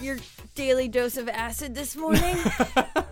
[0.00, 0.18] Your
[0.54, 2.36] daily dose of acid this morning?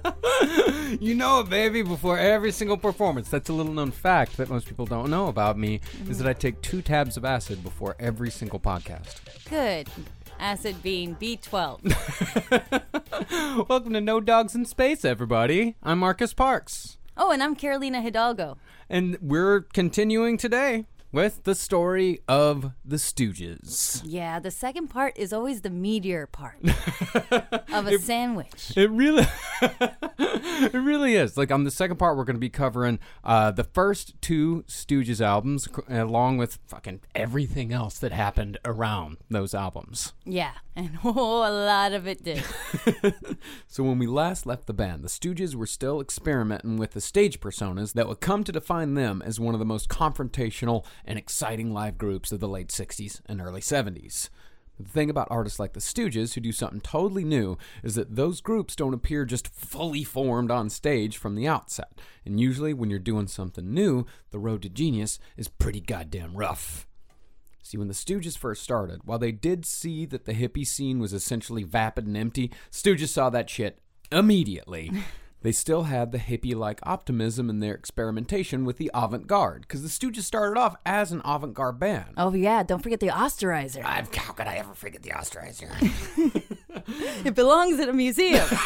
[1.00, 3.30] you know it, baby, before every single performance.
[3.30, 6.12] That's a little known fact that most people don't know about me is mm-hmm.
[6.12, 9.20] that I take two tabs of acid before every single podcast.
[9.48, 9.88] Good.
[10.38, 11.80] Acid being B12.
[13.68, 15.76] Welcome to No Dogs in Space, everybody.
[15.82, 16.98] I'm Marcus Parks.
[17.16, 18.58] Oh, and I'm Carolina Hidalgo.
[18.90, 24.02] And we're continuing today with the story of the Stooges.
[24.04, 26.58] Yeah, the second part is always the meteor part
[27.72, 28.72] of a sandwich.
[28.76, 29.26] It really,
[30.18, 31.36] it really is.
[31.36, 35.20] Like on the second part, we're going to be covering uh, the first two Stooges
[35.20, 40.12] albums, along with fucking everything else that happened around those albums.
[40.24, 42.44] Yeah, and oh, a lot of it did.
[43.68, 47.40] So when we last left the band, the Stooges were still experimenting with the stage
[47.40, 51.72] personas that would come to define them as one of the most confrontational and exciting
[51.74, 54.30] live groups of the late 60s and early 70s.
[54.78, 58.40] The thing about artists like the Stooges who do something totally new is that those
[58.40, 61.92] groups don't appear just fully formed on stage from the outset.
[62.24, 66.86] And usually when you're doing something new, the road to genius is pretty goddamn rough.
[67.66, 71.12] See, when the Stooges first started, while they did see that the hippie scene was
[71.12, 73.80] essentially vapid and empty, Stooges saw that shit
[74.12, 74.92] immediately.
[75.42, 79.82] they still had the hippie like optimism in their experimentation with the avant garde, because
[79.82, 82.14] the Stooges started off as an avant garde band.
[82.16, 83.84] Oh, yeah, don't forget the Osterizer.
[83.84, 85.72] I've, how could I ever forget the Osterizer?
[87.24, 88.46] It belongs in a museum.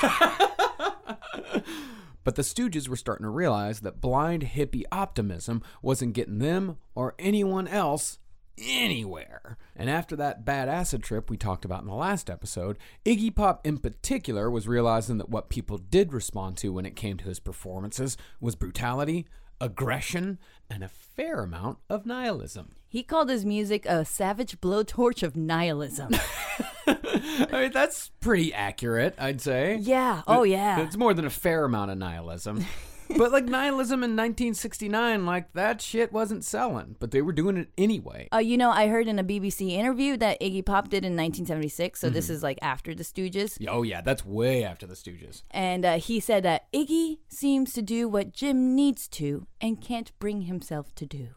[2.23, 7.15] But the Stooges were starting to realize that blind hippie optimism wasn't getting them or
[7.19, 8.19] anyone else
[8.59, 9.57] anywhere.
[9.77, 13.67] And after that bad acid trip we talked about in the last episode, Iggy Pop
[13.67, 17.41] in particular was realizing that what people did respond to when it came to his
[17.41, 19.27] performances was brutality,
[19.61, 22.73] aggression, and a fair amount of nihilism.
[22.89, 26.15] he called his music a savage blowtorch of nihilism.
[26.87, 29.77] I mean, that's pretty accurate, I'd say.
[29.81, 30.23] Yeah.
[30.27, 30.81] Oh, yeah.
[30.81, 32.65] It's more than a fair amount of nihilism.
[33.17, 37.69] but like nihilism in 1969, like that shit wasn't selling, but they were doing it
[37.77, 38.29] anyway.
[38.33, 42.01] Uh, you know, I heard in a BBC interview that Iggy Pop did in 1976,
[42.01, 43.59] so this is like after the Stooges.
[43.69, 45.43] Oh yeah, that's way after the Stooges.
[45.51, 50.13] And uh, he said that Iggy seems to do what Jim needs to and can't
[50.19, 51.29] bring himself to do.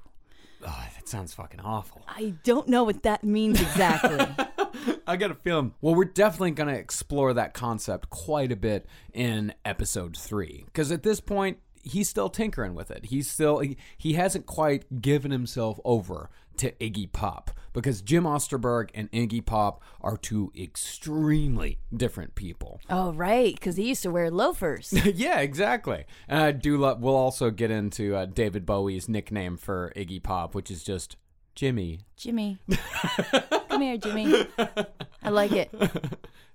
[0.66, 2.04] Oh, that sounds fucking awful.
[2.08, 4.46] I don't know what that means exactly.
[5.08, 5.74] I got a feeling.
[5.82, 10.92] Well, we're definitely going to explore that concept quite a bit in episode three, because
[10.92, 13.06] at this point he's still tinkering with it.
[13.06, 18.90] He's still he, he hasn't quite given himself over to Iggy Pop because Jim Osterberg
[18.94, 22.80] and Iggy Pop are two extremely different people.
[22.90, 24.94] oh, right, because he used to wear loafers.
[25.16, 26.06] yeah, exactly.
[26.28, 27.02] And I do love.
[27.02, 31.18] We'll also get into uh, David Bowie's nickname for Iggy Pop, which is just
[31.56, 32.02] Jimmy.
[32.16, 32.58] Jimmy.
[33.70, 34.48] Come here, Jimmy.
[35.22, 35.72] I like it.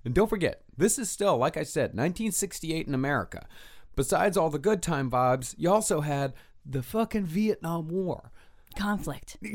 [0.05, 3.47] And don't forget, this is still, like I said, 1968 in America.
[3.95, 6.33] Besides all the good time vibes, you also had
[6.65, 8.31] the fucking Vietnam War.
[8.77, 9.37] Conflict.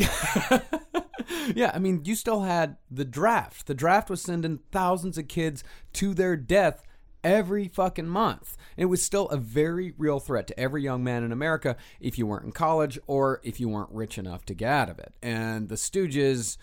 [1.55, 3.67] Yeah, I mean, you still had the draft.
[3.67, 5.64] The draft was sending thousands of kids
[5.94, 6.85] to their death
[7.25, 8.56] every fucking month.
[8.76, 12.26] It was still a very real threat to every young man in America if you
[12.26, 15.15] weren't in college or if you weren't rich enough to get out of it.
[15.23, 16.56] And the Stooges,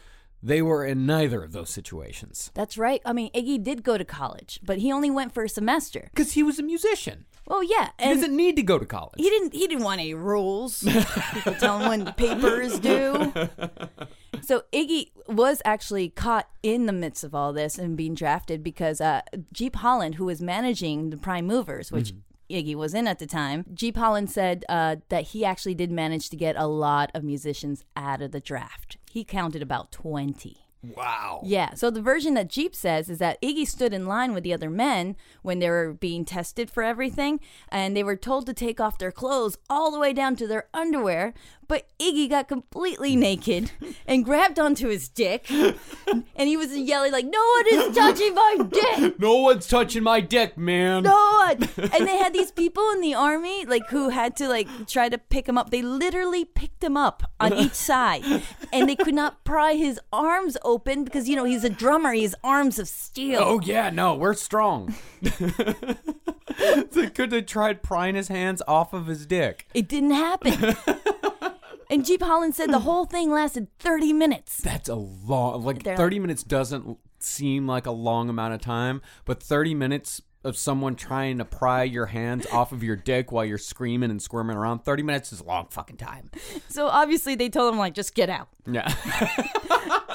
[0.44, 2.52] They were in neither of those situations.
[2.54, 3.02] That's right.
[3.06, 6.10] I mean, Iggy did go to college, but he only went for a semester.
[6.14, 7.26] Because he was a musician.
[7.48, 9.16] Well, yeah, He and doesn't need to go to college.
[9.18, 9.54] he didn't.
[9.54, 10.84] He didn't want any rules.
[11.34, 13.34] People tell him when the paper is due.
[14.44, 19.00] So Iggy was actually caught in the midst of all this and being drafted because
[19.00, 19.22] uh,
[19.54, 22.14] Jeep Holland, who was managing the Prime Movers, which
[22.50, 26.30] Iggy was in at the time, Jeep Holland said uh, that he actually did manage
[26.32, 28.98] to get a lot of musicians out of the draft.
[29.12, 30.58] He counted about twenty.
[30.84, 31.42] Wow.
[31.44, 31.74] Yeah.
[31.74, 34.70] So the version that Jeep says is that Iggy stood in line with the other
[34.70, 37.40] men when they were being tested for everything,
[37.70, 40.68] and they were told to take off their clothes all the way down to their
[40.74, 41.34] underwear.
[41.72, 43.72] But Iggy got completely naked
[44.06, 48.58] and grabbed onto his dick, and he was yelling like, "No one is touching my
[48.70, 51.04] dick." No one's touching my dick, man.
[51.04, 51.70] No one.
[51.94, 55.18] And they had these people in the army, like who had to like try to
[55.18, 55.70] pick him up.
[55.70, 58.26] They literally picked him up on each side,
[58.74, 62.12] and they could not pry his arms open because you know he's a drummer.
[62.12, 63.40] He has arms of steel.
[63.42, 64.94] Oh yeah, no, we're strong.
[65.22, 69.68] they could have tried prying his hands off of his dick.
[69.74, 70.76] It didn't happen.
[71.92, 74.58] And Jeep Holland said the whole thing lasted 30 minutes.
[74.58, 79.02] That's a long like They're 30 minutes doesn't seem like a long amount of time,
[79.26, 83.46] but 30 minutes of someone trying to pry your hands off of your dick while
[83.46, 86.32] you're screaming and squirming around, 30 minutes is a long fucking time.
[86.70, 88.48] So obviously they told him like just get out.
[88.66, 88.88] Yeah.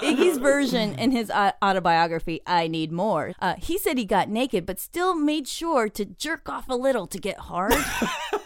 [0.02, 4.80] Iggy's version in his autobiography, I Need More, uh, he said he got naked, but
[4.80, 7.74] still made sure to jerk off a little to get hard.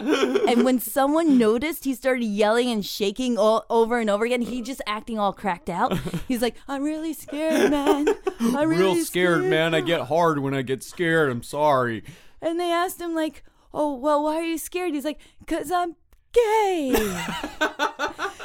[0.00, 4.42] and when someone noticed, he started yelling and shaking all over and over again.
[4.42, 5.96] He just acting all cracked out.
[6.28, 8.08] He's like, "I'm really scared, man.
[8.40, 9.74] I'm really Real scared, man.
[9.74, 11.30] I get hard when I get scared.
[11.30, 12.04] I'm sorry.
[12.40, 15.96] And they asked him like, "Oh, well, why are you scared?" He's like, "Cause I'm
[16.32, 16.92] gay."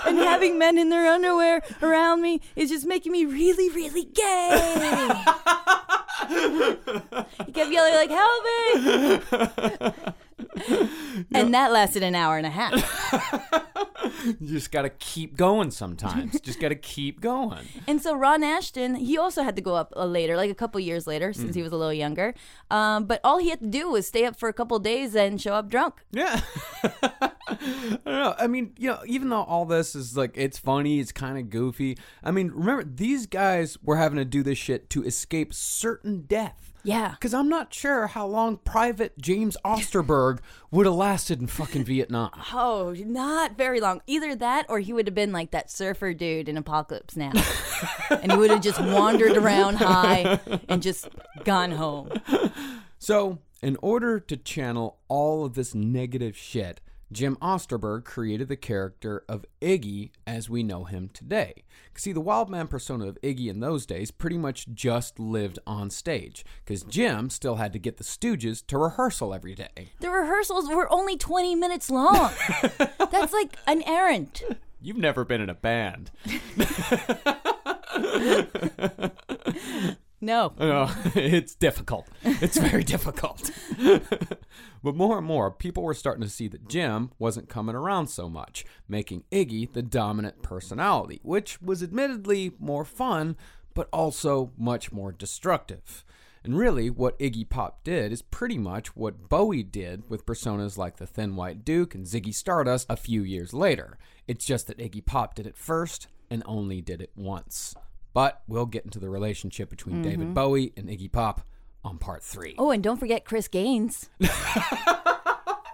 [0.06, 5.24] and having men in their underwear around me is just making me really, really gay.
[7.46, 9.92] he kept yelling like, "Help me!"
[11.34, 12.74] and that lasted an hour and a half.
[14.26, 16.40] You just got to keep going sometimes.
[16.42, 17.68] just got to keep going.
[17.88, 20.80] And so Ron Ashton, he also had to go up uh, later, like a couple
[20.82, 22.34] years later, since he was a little younger.
[22.72, 25.40] Um, but all he had to do was stay up for a couple days and
[25.40, 26.04] show up drunk.
[26.12, 26.42] Yeah.
[27.62, 28.36] I don't know.
[28.38, 31.50] I mean, you know, even though all this is like, it's funny, it's kind of
[31.50, 31.98] goofy.
[32.24, 36.74] I mean, remember, these guys were having to do this shit to escape certain death.
[36.84, 37.12] Yeah.
[37.12, 40.40] Because I'm not sure how long Private James Osterberg
[40.72, 42.30] would have lasted in fucking Vietnam.
[42.54, 44.02] Oh, not very long.
[44.06, 47.32] Either that or he would have been like that surfer dude in Apocalypse Now.
[48.10, 51.10] and he would have just wandered around high and just
[51.44, 52.12] gone home.
[53.00, 56.82] So, in order to channel all of this negative shit,
[57.16, 61.64] Jim Osterberg created the character of Iggy as we know him today.
[61.96, 65.90] See, the wild man persona of Iggy in those days pretty much just lived on
[65.90, 69.94] stage, because Jim still had to get the Stooges to rehearsal every day.
[70.02, 72.32] The rehearsals were only 20 minutes long.
[72.78, 74.42] That's like an errand.
[74.82, 76.12] You've never been in a band.
[80.26, 80.54] No.
[80.60, 82.08] Oh, it's difficult.
[82.24, 83.52] It's very difficult.
[84.84, 88.28] but more and more, people were starting to see that Jim wasn't coming around so
[88.28, 93.38] much, making Iggy the dominant personality, which was admittedly more fun,
[93.76, 96.04] but also much more destructive.
[96.44, 100.98] And really, what Iggy Pop did is pretty much what Bowie did with personas like
[100.98, 104.00] the Thin White Duke and Ziggy Stardust a few years later.
[104.28, 107.76] It's just that Iggy Pop did it first and only did it once.
[108.16, 110.34] But we'll get into the relationship between David mm-hmm.
[110.34, 111.42] Bowie and Iggy Pop
[111.84, 112.56] on part three.
[112.58, 114.10] Oh, and don't forget Chris Gaines.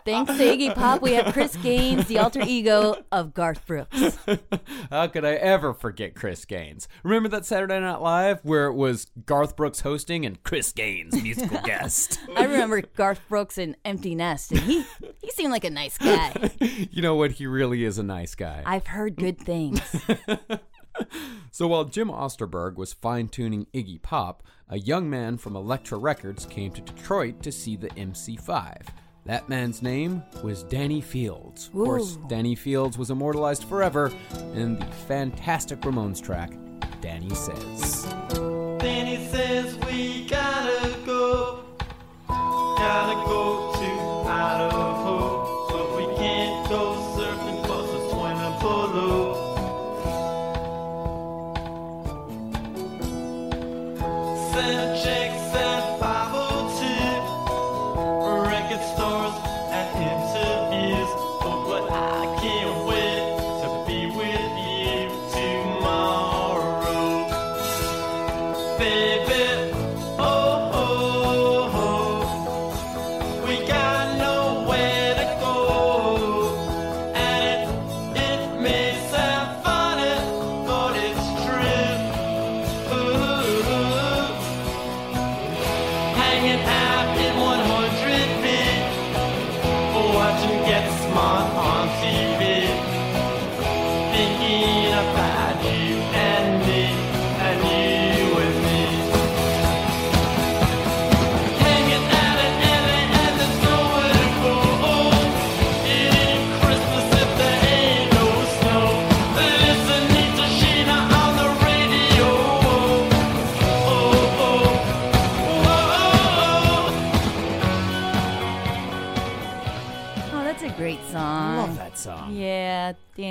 [0.04, 4.18] Thanks to Iggy Pop, we have Chris Gaines, the alter ego of Garth Brooks.
[4.90, 6.88] How could I ever forget Chris Gaines?
[7.04, 11.62] Remember that Saturday Night Live where it was Garth Brooks hosting and Chris Gaines musical
[11.64, 12.20] guest?
[12.36, 14.84] I remember Garth Brooks in Empty Nest, and he,
[15.22, 16.50] he seemed like a nice guy.
[16.60, 17.34] you know what?
[17.34, 18.64] He really is a nice guy.
[18.66, 19.80] I've heard good things.
[21.52, 26.46] So while Jim Osterberg was fine tuning Iggy Pop, a young man from Elektra Records
[26.46, 28.88] came to Detroit to see the MC5.
[29.26, 31.68] That man's name was Danny Fields.
[31.68, 34.12] Of course, Danny Fields was immortalized forever
[34.56, 36.54] in the fantastic Ramones track,
[37.02, 38.06] Danny Says.
[38.80, 41.64] Then he says we gotta go,
[42.28, 45.01] gotta go to Idaho,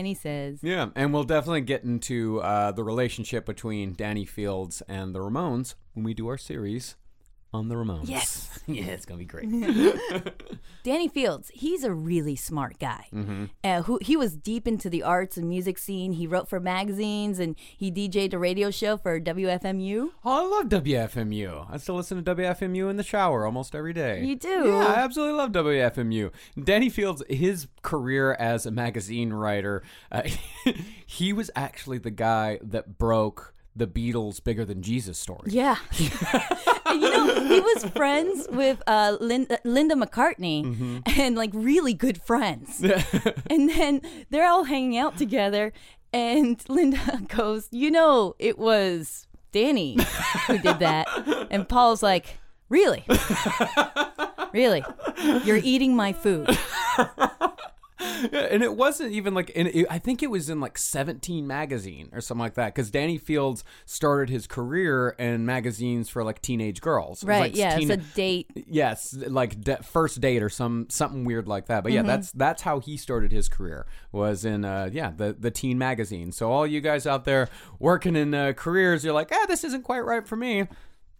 [0.00, 0.60] Danny says.
[0.62, 5.74] Yeah, and we'll definitely get into uh, the relationship between Danny Fields and the Ramones
[5.92, 6.96] when we do our series
[7.52, 8.08] on the Ramones.
[8.08, 8.39] Yes.
[8.66, 9.48] yeah, it's gonna be great.
[10.82, 13.06] Danny Fields, he's a really smart guy.
[13.62, 16.12] Uh, who he was deep into the arts and music scene.
[16.12, 20.10] He wrote for magazines and he DJ'd a radio show for WFMU.
[20.24, 21.66] Oh, I love WFMU.
[21.70, 24.24] I still listen to WFMU in the shower almost every day.
[24.24, 24.68] You do?
[24.68, 26.30] Yeah, I absolutely love WFMU.
[26.62, 30.22] Danny Fields, his career as a magazine writer, uh,
[31.06, 35.50] he was actually the guy that broke the Beatles' "Bigger Than Jesus" story.
[35.50, 35.76] Yeah.
[36.92, 42.82] You know, he was friends with uh, Linda, Linda McCartney and like really good friends.
[43.48, 44.00] and then
[44.30, 45.72] they're all hanging out together,
[46.12, 49.98] and Linda goes, You know, it was Danny
[50.48, 51.06] who did that.
[51.50, 53.04] And Paul's like, Really?
[54.52, 54.84] really?
[55.44, 56.58] You're eating my food.
[58.00, 61.46] Yeah, and it wasn't even like in it, I think it was in like 17
[61.46, 66.40] magazine or something like that because Danny Fields started his career in magazines for like
[66.42, 67.22] teenage girls.
[67.24, 67.40] Right.
[67.40, 67.76] like, yeah.
[67.76, 68.50] teen- it's a date.
[68.66, 71.82] Yes, like de- first date or some something weird like that.
[71.82, 75.50] But yeah, that's that's how he started his career was in uh yeah the the
[75.50, 76.32] teen magazine.
[76.32, 79.82] So all you guys out there working in uh, careers, you're like, ah, this isn't
[79.82, 80.66] quite right for me.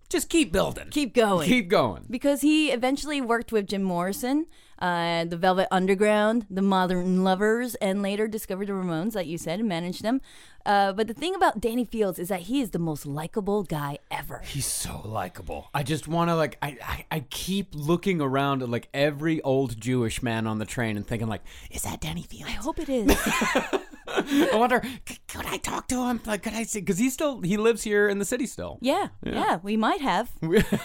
[0.08, 1.46] Just keep building, Keep going.
[1.48, 2.04] keep going.
[2.10, 4.46] because he eventually worked with Jim Morrison,
[4.80, 9.60] uh, the Velvet Underground, the Modern Lovers, and later discovered the Ramones, like you said,
[9.60, 10.20] and managed them.
[10.66, 13.98] Uh, but the thing about Danny Fields is that he is the most likable guy
[14.10, 14.42] ever.
[14.44, 15.68] He's so likable.
[15.74, 19.80] I just want to like I, I I keep looking around at like every old
[19.80, 22.46] Jewish man on the train and thinking like, is that Danny Fields?
[22.48, 23.10] I hope it is.
[24.12, 24.80] I wonder,
[25.28, 26.20] could I talk to him?
[26.26, 26.80] Like, could I see?
[26.80, 28.78] Because he's still he lives here in the city still.
[28.80, 30.30] Yeah, yeah, we might have.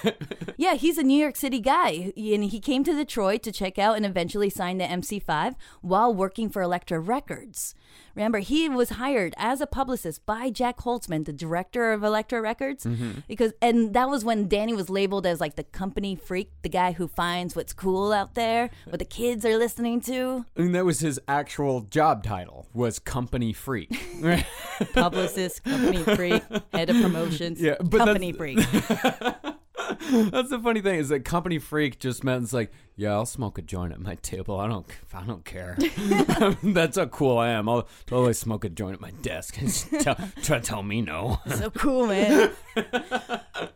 [0.58, 3.98] yeah, he's a New York City guy, and he came to Detroit to check out
[3.98, 7.74] and eventually signed the MC5 while working for Elektra Records.
[8.16, 12.86] Remember, he was hired as a publicist by Jac Holzman, the director of Elektra Records,
[12.86, 13.20] mm-hmm.
[13.28, 16.94] because and that was when Danny was labeled as like the company freak, the guy
[16.94, 20.46] who finds what's cool out there, what the kids are listening to.
[20.56, 23.92] And that was his actual job title was company freak.
[24.94, 26.44] Publicist, company freak,
[26.74, 28.60] head of promotions, Yeah, but company freak.
[30.32, 33.58] That's the funny thing is that company freak just meant it's like, yeah, I'll smoke
[33.58, 34.60] a joint at my table.
[34.60, 35.78] I don't, I don't care.
[36.64, 37.68] That's how cool I am.
[37.68, 39.56] I'll totally smoke a joint at my desk.
[40.00, 41.40] tell, try to tell me no.
[41.56, 42.52] so cool, man.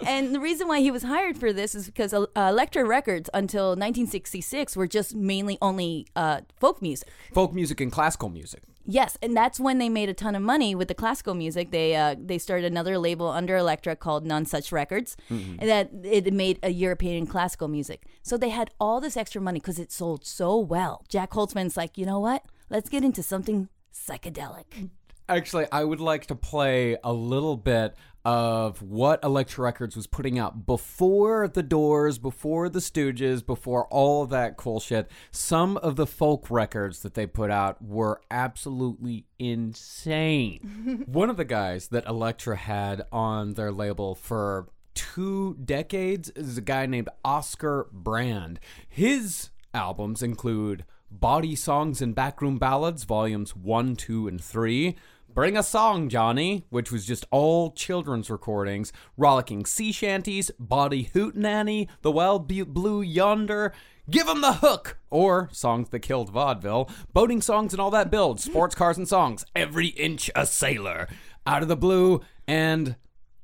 [0.05, 3.69] and the reason why he was hired for this is because uh, Elektra Records until
[3.69, 7.09] 1966 were just mainly only uh, folk music.
[7.33, 8.63] Folk music and classical music.
[8.85, 11.69] Yes, and that's when they made a ton of money with the classical music.
[11.71, 15.15] They uh, they started another label under Elektra called Nonesuch Records,
[15.59, 18.03] and that it made a European classical music.
[18.23, 21.05] So they had all this extra money because it sold so well.
[21.07, 22.43] Jac Holzman's like, you know what?
[22.69, 24.89] Let's get into something psychedelic.
[25.27, 27.95] Actually, I would like to play a little bit
[28.25, 34.23] of what Elektra Records was putting out before the Doors, before the Stooges, before all
[34.23, 35.09] of that cool shit.
[35.31, 41.03] Some of the folk records that they put out were absolutely insane.
[41.07, 46.61] One of the guys that Elektra had on their label for two decades is a
[46.61, 48.59] guy named Oscar Brand.
[48.87, 54.95] His albums include Bawdy Songs and Backroom Ballads, volumes 1, 2, and 3.
[55.33, 58.91] Bring a Song, Johnny, which was just all children's recordings.
[59.15, 63.71] Rollicking Sea Shanties, Bawdy Hootenanny, The Wild Blue Yonder,
[64.09, 68.39] Give 'em the Hook, or Songs That Killed Vaudeville, Boating Songs and All That Bilge,
[68.39, 71.07] Sports Cars and Songs, Every Inch a Sailor,
[71.45, 72.95] Out of the Blue, and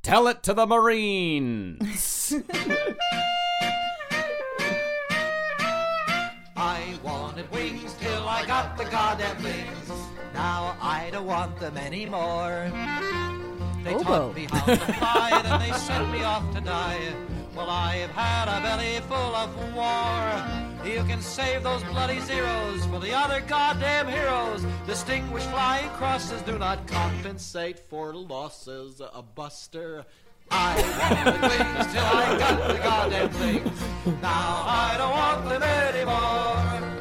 [0.02, 2.34] Tell It to the Marines.
[6.58, 9.75] I wanted wings till I got the goddamn things.
[10.56, 12.72] Now I don't want them anymore.
[13.84, 14.04] They Hobo.
[14.04, 17.14] taught me how to fly, then they sent me off to die.
[17.54, 20.90] Well, I've had a belly full of war.
[20.90, 24.66] You can save those bloody zeros for the other goddamn heroes.
[24.88, 29.02] Distinguished flying crosses do not compensate for losses.
[29.02, 30.06] A buster.
[30.50, 30.72] I
[31.02, 33.82] wanted wings till I got the goddamn things.
[34.22, 36.95] Now I don't want them anymore.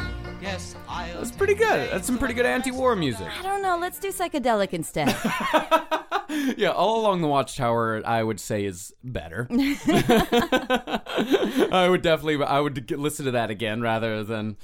[0.44, 1.10] Yes, I.
[1.14, 1.90] That's pretty good.
[1.90, 3.26] That's some pretty good anti-war music.
[3.38, 3.78] I don't know.
[3.78, 5.14] Let's do psychedelic instead.
[6.56, 9.46] Yeah, all along the Watchtower, I would say is better.
[9.50, 14.56] I would definitely, I would listen to that again rather than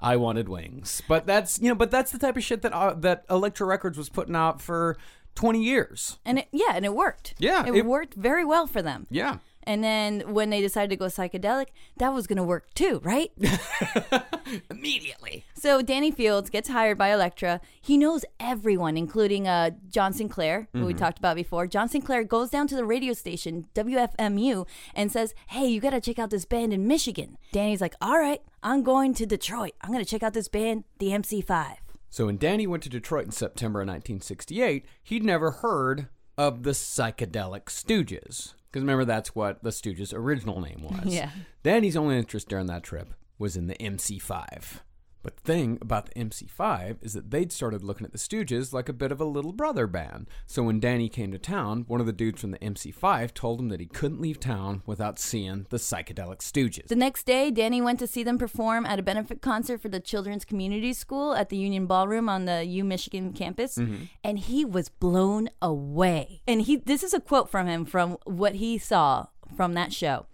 [0.00, 1.02] I wanted wings.
[1.06, 3.98] But that's you know, but that's the type of shit that uh, that Elektra Records
[3.98, 4.96] was putting out for
[5.34, 6.18] twenty years.
[6.24, 7.34] and it, yeah, and it worked.
[7.38, 9.06] Yeah, it, it- worked very well for them.
[9.10, 11.66] Yeah, And then when they decided to go psychedelic,
[11.98, 13.30] that was going to work too, right?
[14.70, 15.44] immediately.
[15.54, 17.60] so Danny Fields gets hired by Elektra.
[17.80, 21.66] He knows everyone, including uh, John Sinclair, who we talked about before.
[21.66, 26.00] John Sinclair goes down to the radio station, WFMU, and says, Hey, you got to
[26.00, 27.36] check out this band in Michigan.
[27.52, 29.72] Danny's like, All right, I'm going to Detroit.
[29.82, 31.76] I'm going to check out this band, the MC5.
[32.10, 36.70] So when Danny went to Detroit in September of 1968, he'd never heard of the
[36.70, 38.54] Psychedelic Stooges.
[38.70, 41.06] Because remember, that's what the Stooges' original name was.
[41.14, 41.30] Yeah.
[41.62, 44.80] Danny's only interest during that trip was in the MC5.
[45.22, 48.88] But the thing about the MC5 is that they'd started looking at the Stooges like
[48.88, 50.26] a bit of a little brother band.
[50.46, 53.68] So when Danny came to town, one of the dudes from the MC5 told him
[53.68, 56.88] that he couldn't leave town without seeing the Psychedelic Stooges.
[56.88, 60.00] The next day, Danny went to see them perform at a benefit concert for the
[60.00, 64.04] Children's Community School at the Union Ballroom on the U Michigan campus, mm-hmm.
[64.22, 66.42] and he was blown away.
[66.46, 70.26] And he this is a quote from him from what he saw from that show.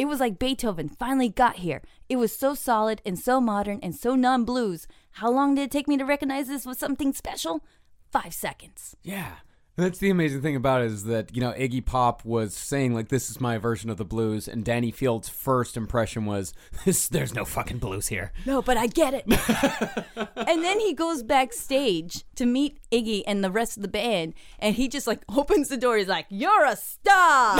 [0.00, 1.82] It was like Beethoven finally got here.
[2.08, 4.86] It was so solid and so modern and so non-blues.
[5.10, 7.62] How long did it take me to recognize this was something special?
[8.10, 8.96] 5 seconds.
[9.02, 9.40] Yeah.
[9.80, 13.08] That's the amazing thing about it is that, you know, Iggy Pop was saying, like,
[13.08, 16.52] this is my version of the blues, and Danny Field's first impression was,
[16.84, 18.32] this, there's no fucking blues here.
[18.44, 19.24] No, but I get it.
[20.36, 24.74] and then he goes backstage to meet Iggy and the rest of the band, and
[24.74, 25.96] he just like opens the door.
[25.96, 27.58] He's like, "You're a star."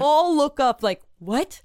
[0.00, 1.62] all look up like, "What?"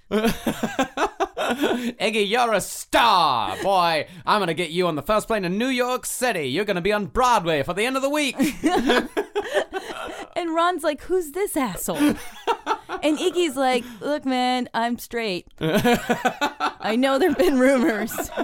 [2.00, 3.56] Iggy, you're a star!
[3.62, 6.48] Boy, I'm gonna get you on the first plane to New York City.
[6.48, 8.36] You're gonna be on Broadway for the end of the week.
[10.38, 15.48] And Ron's like, "Who's this asshole?" and Iggy's like, "Look, man, I'm straight.
[15.60, 18.14] I know there've been rumors."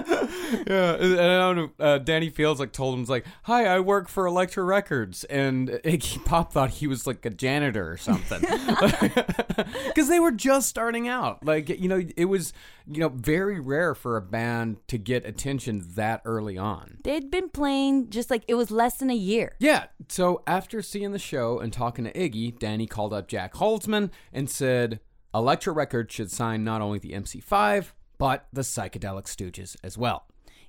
[0.67, 3.79] Yeah, and I don't know, uh, Danny Fields like told him was like, "Hi, I
[3.79, 8.41] work for Elektra Records," and Iggy Pop thought he was like a janitor or something,
[9.85, 11.45] because they were just starting out.
[11.45, 12.53] Like you know, it was
[12.87, 16.97] you know very rare for a band to get attention that early on.
[17.03, 19.55] They'd been playing just like it was less than a year.
[19.59, 19.85] Yeah.
[20.09, 24.49] So after seeing the show and talking to Iggy, Danny called up Jac Holzman and
[24.49, 24.99] said
[25.33, 30.25] Elektra Records should sign not only the MC5 but the Psychedelic Stooges as well.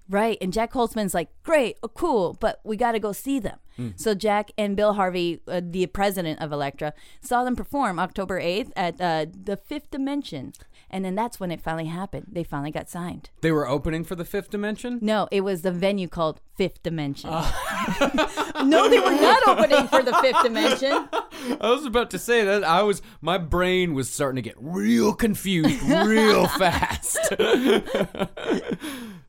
[0.08, 0.38] Right.
[0.40, 3.58] And Jac Holzman's like, great, oh, cool, but we got to go see them.
[3.96, 8.70] So Jack and Bill Harvey, uh, the president of Elektra, saw them perform October 8th
[8.76, 10.52] at uh, the Fifth Dimension.
[10.88, 12.26] And then that's when it finally happened.
[12.30, 13.30] They finally got signed.
[13.40, 14.98] They were opening for the Fifth Dimension.
[15.02, 17.28] No, it was the venue called Fifth Dimension.
[18.64, 21.08] no, they were not opening for the Fifth Dimension.
[21.60, 25.12] I was about to say that I was my brain was starting to get real
[25.12, 27.18] confused real fast.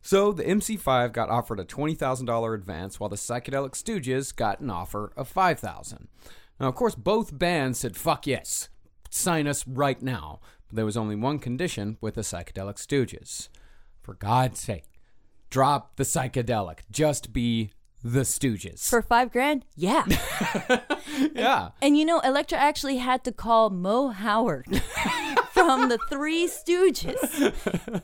[0.02, 4.62] so the MC5 got offered a twenty thousand dollar advance, while the Psychedelic Stooges got
[4.62, 6.08] an offer of five thousand.
[6.60, 8.70] Now, of course, both bands said "fuck yes,
[9.10, 13.50] sign us right now." But there was only one condition with the Psychedelic Stooges:
[14.02, 14.86] for God's sake,
[15.50, 16.80] drop the psychedelic.
[16.90, 17.72] Just be
[18.14, 18.88] the Stooges.
[18.88, 19.66] For five grand?
[19.76, 20.06] Yeah.
[21.34, 21.70] yeah.
[21.82, 24.66] And you know, Elektra actually had to call Mo Howard
[25.52, 27.54] from the Three Stooges.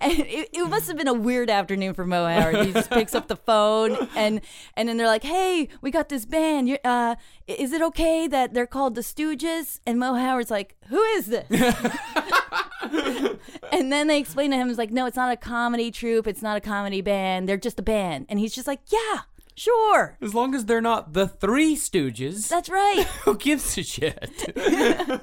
[0.02, 2.66] And it, it must have been a weird afternoon for Mo Howard.
[2.66, 4.42] He just picks up the phone and
[4.76, 6.68] and then they're like, "Hey, we got this band.
[6.68, 7.16] You're, uh,
[7.48, 11.48] is it okay that they're called the Stooges?" And Mo Howard's like, "Who is this?"
[13.72, 16.28] and then they explain to him, "It's like, no, it's not a comedy troupe.
[16.28, 17.48] It's not a comedy band.
[17.48, 19.22] They're just a band." And he's just like, "Yeah,
[19.56, 22.48] sure, As long as they're not the Three Stooges.
[22.48, 24.56] that's right." Who gives a shit?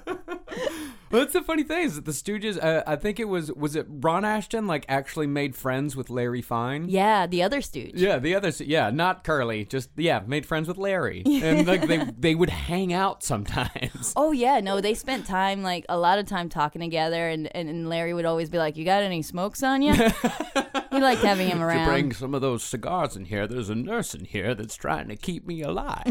[1.11, 2.63] well, that's the funny thing is that the Stooges.
[2.63, 6.43] Uh, I think it was was it Ron Ashton like actually made friends with Larry
[6.43, 6.89] Fine.
[6.89, 7.95] Yeah, the other Stooge.
[7.95, 8.61] Yeah, the others.
[8.61, 9.65] Yeah, not Curly.
[9.65, 14.15] Just yeah, made friends with Larry, and like they they would hang out sometimes.
[14.17, 17.69] Oh yeah, no, they spent time like a lot of time talking together, and and,
[17.69, 19.93] and Larry would always be like, "You got any smokes on you?"
[20.91, 21.77] he liked having him around.
[21.77, 21.89] To around.
[21.89, 23.47] bring some of those cigars in here.
[23.47, 26.05] There's a nurse in here that's trying to keep me alive.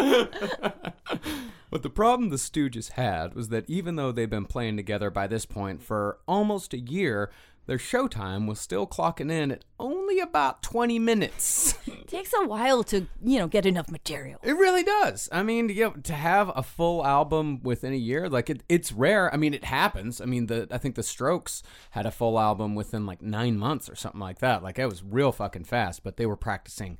[1.70, 5.28] But the problem the Stooges had was that even though they'd been playing together by
[5.28, 7.30] this point for almost a year,
[7.66, 11.78] their showtime was still clocking in at only about 20 minutes.
[12.08, 14.40] takes a while to, you know, get enough material.
[14.42, 15.28] It really does.
[15.30, 18.90] I mean, you know, to have a full album within a year, like it, it's
[18.90, 19.32] rare.
[19.32, 20.20] I mean, it happens.
[20.20, 23.88] I mean, the I think the Strokes had a full album within like nine months
[23.88, 24.64] or something like that.
[24.64, 26.98] Like it was real fucking fast, but they were practicing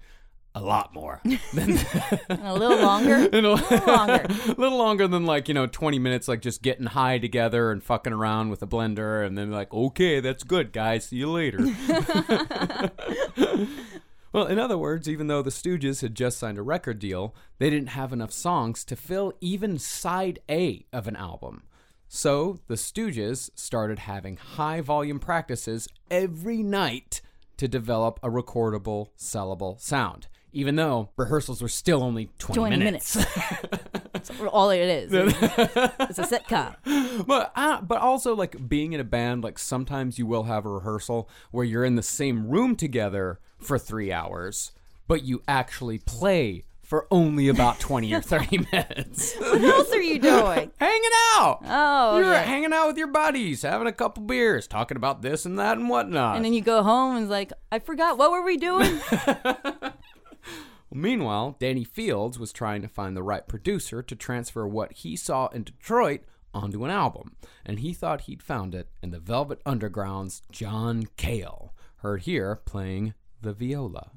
[0.55, 1.21] a lot more
[1.55, 1.79] than
[2.31, 3.15] A little longer.
[3.15, 3.55] a little
[3.87, 4.27] longer.
[4.29, 7.83] a little longer than like you know 20 minutes like just getting high together and
[7.83, 11.07] fucking around with a blender and then like okay that's good guys.
[11.07, 11.61] See you later.
[14.33, 17.69] Well in other words even though the stooges had just signed a record deal they
[17.69, 21.65] didn't have enough songs to fill even side a of an album.
[22.07, 27.23] So the stooges started having high volume practices every night
[27.57, 33.15] to develop a recordable sellable sound even though rehearsals were still only 20, 20 minutes.
[34.13, 35.13] That's all it is.
[35.13, 37.27] it's a sitcom.
[37.27, 40.71] but uh, but also like being in a band like sometimes you will have a
[40.71, 44.73] rehearsal where you're in the same room together for 3 hours
[45.09, 50.19] but you actually play for only about 20 or 30 minutes What else are you
[50.19, 50.71] doing?
[50.81, 55.23] hanging out Oh, you're hanging out with your buddies having a couple beers talking about
[55.23, 58.19] this and that and whatnot And then you go home and it's like, I forgot.
[58.19, 59.01] What were we doing?
[60.92, 65.46] Meanwhile, Danny Fields was trying to find the right producer to transfer what he saw
[65.48, 66.22] in Detroit
[66.53, 71.72] onto an album, and he thought he'd found it in the Velvet Underground's John Cale,
[71.98, 74.11] heard here playing the viola.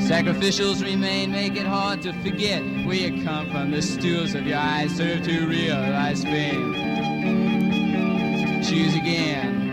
[0.00, 3.70] Sacrificials remain, make it hard to forget where you come from.
[3.70, 7.43] The stools of your eyes serve to realize fame.
[8.68, 9.70] Choose again.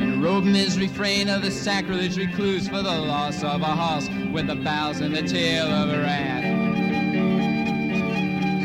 [0.00, 4.46] And robe misery refrain of the sacrilege recluse for the loss of a horse with
[4.46, 6.42] the bows and the tail of a rat.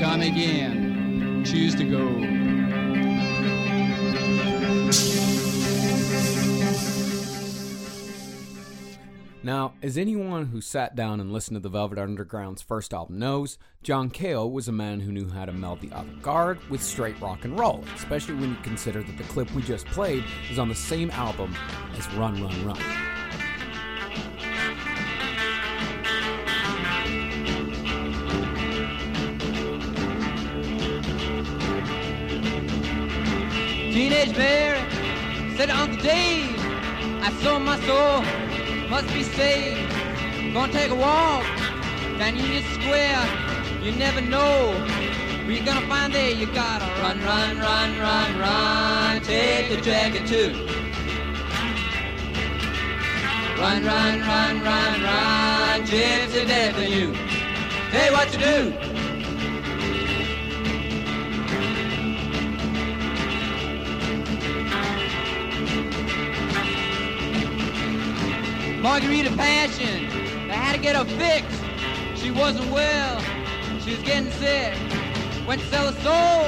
[0.01, 1.43] Come again.
[1.43, 2.35] Choose to go.
[9.45, 13.59] Now, as anyone who sat down and listened to the Velvet Underground's first album knows,
[13.83, 17.45] John Cale was a man who knew how to meld the avant-garde with straight rock
[17.45, 20.73] and roll, especially when you consider that the clip we just played is on the
[20.73, 21.55] same album
[21.95, 22.75] as Run Run Run.
[33.93, 36.49] Teenage Mary said Uncle Dave,
[37.21, 38.44] I sold my soul,
[38.89, 39.91] must be saved.
[40.53, 41.45] Gonna take a walk
[42.17, 43.25] down Union Square.
[43.81, 44.73] You never know
[45.45, 46.31] where you're gonna find there.
[46.31, 49.21] You gotta run, run, run, run, run.
[49.21, 50.51] Take the jacket too.
[53.59, 55.81] Run, run, run, run, run.
[55.83, 56.45] Gypsy
[56.77, 57.07] in you.
[57.91, 58.94] You what to do.
[68.85, 70.07] Margarita Passion.
[70.47, 71.59] They had to get her fixed.
[72.21, 73.19] She wasn't well.
[73.81, 74.77] She was getting sick.
[75.47, 76.45] Went to sell her soul.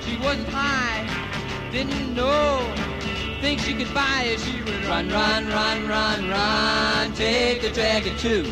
[0.00, 1.02] She wasn't high.
[1.72, 2.72] Didn't know.
[3.40, 4.38] Think she could buy it.
[4.38, 7.12] She would run, run, run, run, run.
[7.14, 8.44] Take the dragon too.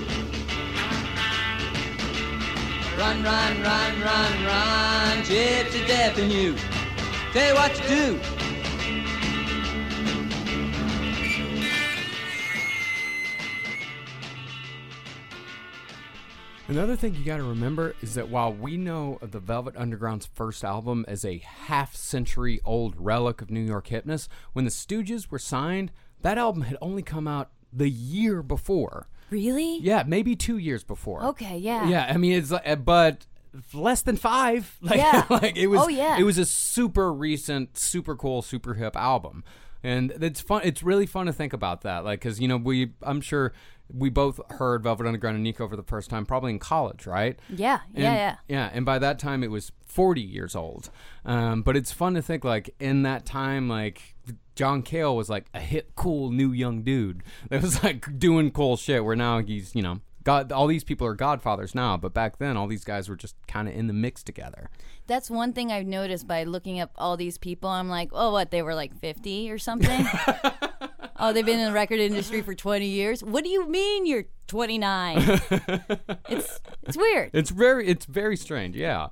[2.99, 5.19] Run, run, run, run, run.
[5.23, 6.57] Gypsy death in you.
[7.33, 8.34] Tell you what to do.
[16.67, 20.25] Another thing you got to remember is that while we know of the Velvet Underground's
[20.25, 25.31] first album as a half century old relic of New York hipness, when the Stooges
[25.31, 29.09] were signed, that album had only come out the year before.
[29.29, 29.79] really?
[29.81, 31.23] Yeah, maybe two years before.
[31.25, 31.87] Okay, yeah.
[31.87, 33.27] Yeah, I mean it's like, uh, but
[33.75, 34.79] less than five.
[34.83, 35.27] Like, Yeah.
[35.31, 35.81] like it was.
[35.83, 36.17] Oh, yeah.
[36.19, 39.45] It was a super recent, super cool, super hip album,
[39.83, 40.63] and it's fun.
[40.65, 42.05] It's really fun to think about that.
[42.05, 43.53] Like, because you know, we I'm sure
[43.93, 47.39] we both heard Velvet Underground and Nico for the first time probably in college, right?
[47.49, 48.37] Yeah, And- yeah, yeah.
[48.49, 50.91] Yeah, and by that time it was 40 years old.
[51.25, 54.15] Um, but it's fun to think like in that time, like
[54.57, 58.77] John Cale was like a hip, cool new young dude that was like doing cool
[58.77, 59.05] shit.
[59.05, 60.51] Where now he's, you know, God.
[60.51, 63.69] All these people are godfathers now, but back then all these guys were just kind
[63.69, 64.71] of in the mix together.
[65.07, 67.69] That's one thing I've noticed by looking up all these people.
[67.69, 68.51] I'm like, oh, what?
[68.51, 70.07] They were like 50 or something?
[71.19, 73.23] oh, they've been in the record industry for 20 years.
[73.23, 75.19] What do you mean you're 29?
[76.29, 77.31] it's it's weird.
[77.35, 78.77] It's very, it's very strange.
[78.77, 79.09] Yeah.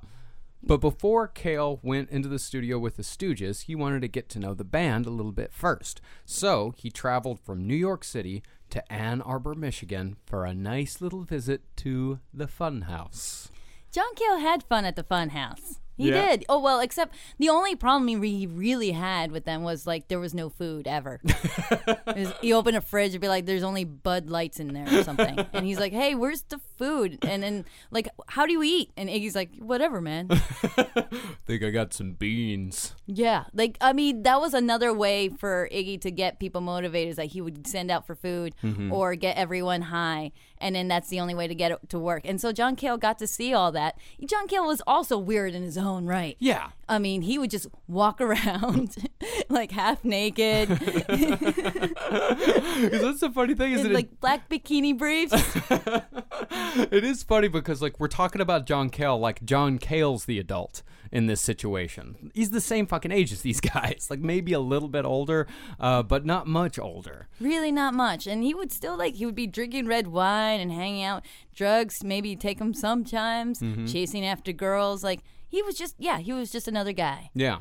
[0.65, 4.39] But before Cale went into the studio with the Stooges, he wanted to get to
[4.39, 5.99] know the band a little bit first.
[6.23, 11.21] So he traveled from New York City to Ann Arbor, Michigan for a nice little
[11.21, 13.51] visit to the Funhouse.
[13.91, 15.79] John Cale had fun at the fun house.
[15.95, 16.27] He Yeah.
[16.27, 16.45] did.
[16.49, 20.33] Oh well, except the only problem he, really had with them was like there was
[20.33, 21.21] no food ever.
[22.07, 25.03] Was- you open a fridge and be like, "There's only Bud Lights in there or
[25.03, 28.91] something," and he's like, "Hey, where's the food?" And then like, "How do you eat?"
[28.97, 30.27] And Iggy's like, "Whatever, man."
[31.45, 32.95] Think I got some beans.
[33.05, 37.11] yeah, like I mean, that was another way for Iggy to get people motivated.
[37.11, 38.91] Is like he would send out for food mm-hmm.
[38.91, 40.31] or get everyone high,
[40.63, 42.21] and then that's the only way to get it to work.
[42.25, 43.97] And so John Cale got to see all that.
[44.25, 46.37] John Cale was also weird in his own right.
[46.39, 46.69] Yeah.
[46.87, 48.95] I mean, he would just walk around
[49.49, 50.79] like half naked, that's
[53.19, 55.33] the funny thing is it- like black bikini briefs.
[56.91, 60.81] it is funny because like we're talking about John Cale like John Cale's the adult
[61.13, 62.31] in this situation.
[62.33, 65.47] He's the same fucking age as these guys, like maybe a little bit older,
[65.79, 67.27] uh, but not much older.
[67.39, 68.25] really, not much.
[68.27, 71.23] And he would still like he would be drinking red wine and hanging out,
[71.55, 75.03] drugs, maybe take them sometimes, chasing after girls.
[75.03, 77.29] Like he was just yeah, he was just another guy.
[77.35, 77.59] Yeah.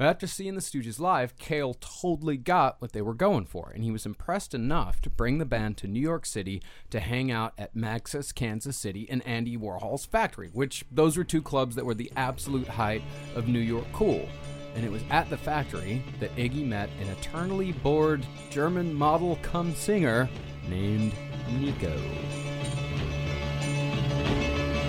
[0.00, 3.90] After seeing the Stooges live, Cale totally got what they were going for, and he
[3.90, 7.76] was impressed enough to bring the band to New York City to hang out at
[7.76, 12.10] Max's, Kansas City, and Andy Warhol's factory, which those were two clubs that were the
[12.16, 13.02] absolute height
[13.34, 14.26] of New York cool.
[14.74, 19.74] And it was at the factory that Iggy met an eternally bored German model come
[19.74, 20.30] singer
[20.66, 21.12] named
[21.58, 21.92] Nico.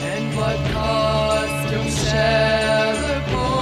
[0.03, 3.60] And what costume shall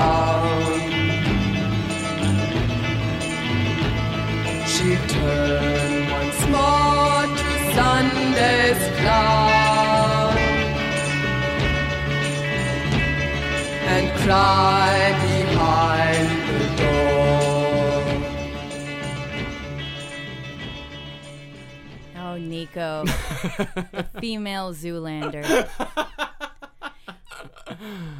[0.00, 0.80] around?
[4.66, 9.50] She'll turn once more to Sunday's clown.
[13.92, 17.00] and cry behind the door.
[22.16, 25.68] Oh, Nico, the female Zoolander.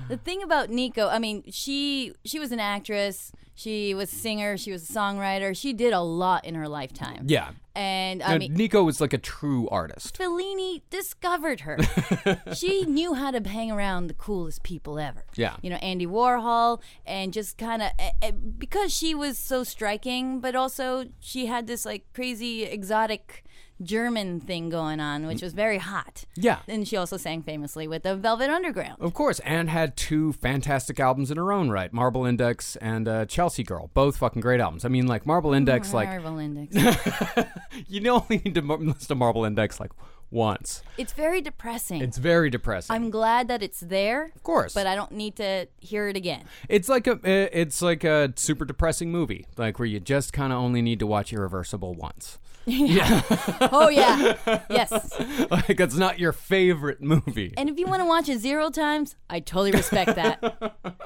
[0.08, 4.56] the thing about Nico, I mean, she she was an actress, she was a singer,
[4.56, 7.24] she was a songwriter, she did a lot in her lifetime.
[7.26, 7.50] Yeah.
[7.74, 10.18] And I mean, Nico was like a true artist.
[10.18, 11.78] Fellini discovered her.
[12.54, 15.24] she knew how to hang around the coolest people ever.
[15.36, 15.56] Yeah.
[15.62, 20.40] You know, Andy Warhol, and just kind of eh, eh, because she was so striking,
[20.40, 23.44] but also she had this like crazy exotic
[23.82, 26.24] German thing going on, which was very hot.
[26.36, 26.58] Yeah.
[26.68, 28.96] And she also sang famously with the Velvet Underground.
[29.00, 33.26] Of course, and had two fantastic albums in her own right, Marble Index and uh,
[33.26, 34.84] Chelsea Girl, both fucking great albums.
[34.84, 36.76] I mean, like Marble Index, like Marvel Index.
[37.88, 39.92] you only need to listen to Marble Index like
[40.30, 40.82] once.
[40.96, 42.00] it's very depressing.
[42.00, 42.94] It's very depressing.
[42.94, 44.26] I'm glad that it's there.
[44.36, 44.74] Of course.
[44.74, 46.44] But I don't need to hear it again.
[46.68, 50.52] it's like a uh, it's like a super depressing movie, like where you just kind
[50.52, 52.38] of only need to watch Irreversible once.
[53.72, 54.36] Oh, yeah.
[54.70, 55.20] yes.
[55.50, 57.54] like that's not your favorite movie.
[57.56, 60.76] And if you want to watch it zero times, I totally respect that.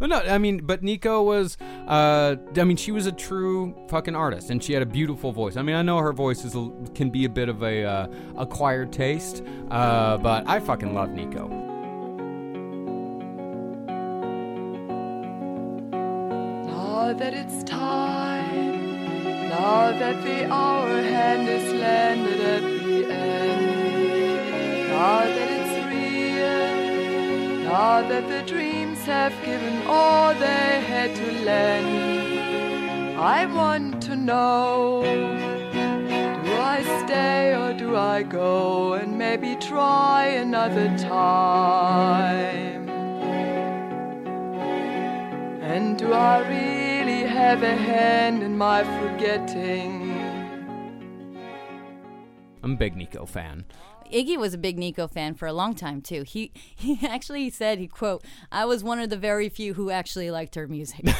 [0.00, 4.16] Well, no, I mean, but Nico was, uh, I mean, she was a true fucking
[4.16, 5.56] artist, and she had a beautiful voice.
[5.56, 8.06] I mean, I know her voice is a, can be a bit of a uh,
[8.36, 11.46] acquired taste, uh, but I fucking love Nico.
[16.66, 20.71] Now that it's time, now that the hour
[27.82, 35.02] real, that the dreams have given all they had to lend, I want to know.
[36.44, 42.88] Do I stay or do I go and maybe try another time?
[45.60, 50.12] And do I really have a hand in my forgetting?
[52.62, 53.64] I'm a big Nico fan.
[54.12, 56.22] Iggy was a big Nico fan for a long time too.
[56.22, 60.30] He he actually said he quote, "I was one of the very few who actually
[60.30, 61.06] liked her music."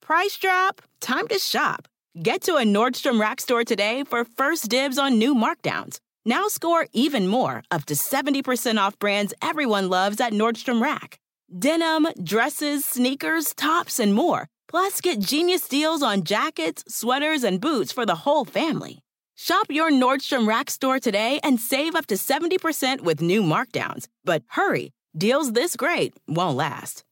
[0.00, 0.82] Price drop?
[1.00, 1.88] Time to shop.
[2.22, 5.98] Get to a Nordstrom Rack store today for first dibs on new markdowns.
[6.24, 11.18] Now score even more, up to 70% off brands everyone loves at Nordstrom Rack.
[11.58, 14.46] Denim, dresses, sneakers, tops, and more.
[14.68, 19.02] Plus, get genius deals on jackets, sweaters, and boots for the whole family.
[19.42, 24.06] Shop your Nordstrom Rack store today and save up to 70% with new markdowns.
[24.24, 27.02] But hurry, deals this great won't last.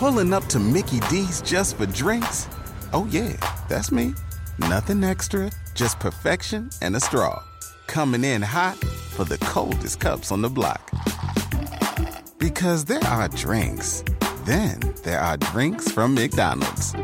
[0.00, 2.48] Pulling up to Mickey D's just for drinks?
[2.94, 3.36] Oh, yeah,
[3.68, 4.14] that's me.
[4.58, 7.38] Nothing extra, just perfection and a straw.
[7.86, 8.78] Coming in hot
[9.12, 10.80] for the coldest cups on the block.
[12.38, 14.02] Because there are drinks,
[14.46, 16.94] then there are drinks from McDonald's.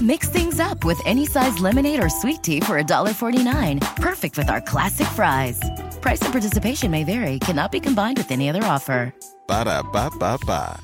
[0.00, 3.96] Mix things up with any size lemonade or sweet tea for $1.49.
[3.96, 5.60] Perfect with our classic fries.
[6.00, 9.14] Price and participation may vary, cannot be combined with any other offer.
[9.46, 10.80] Ba da ba ba ba.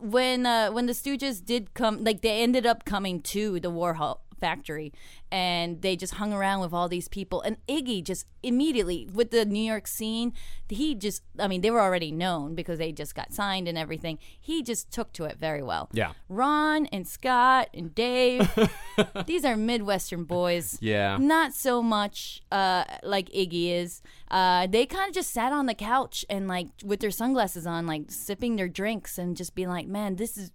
[0.00, 4.25] when uh when the Stooges did come, like they ended up coming to the Warhol
[4.38, 4.92] factory,
[5.30, 7.40] and they just hung around with all these people.
[7.42, 10.32] And Iggy just immediately with the New York scene,
[10.68, 14.18] he just, I mean, they were already known because they just got signed and everything.
[14.40, 15.88] He just took to it very well.
[15.92, 16.12] Yeah.
[16.28, 18.48] Ron and Scott and Dave,
[19.26, 20.78] these are Midwestern boys.
[20.80, 21.16] Yeah.
[21.18, 24.02] Not so much uh, like Iggy is.
[24.30, 27.86] Uh, they kind of just sat on the couch and like with their sunglasses on,
[27.86, 30.50] like sipping their drinks and just being like, "Man, this is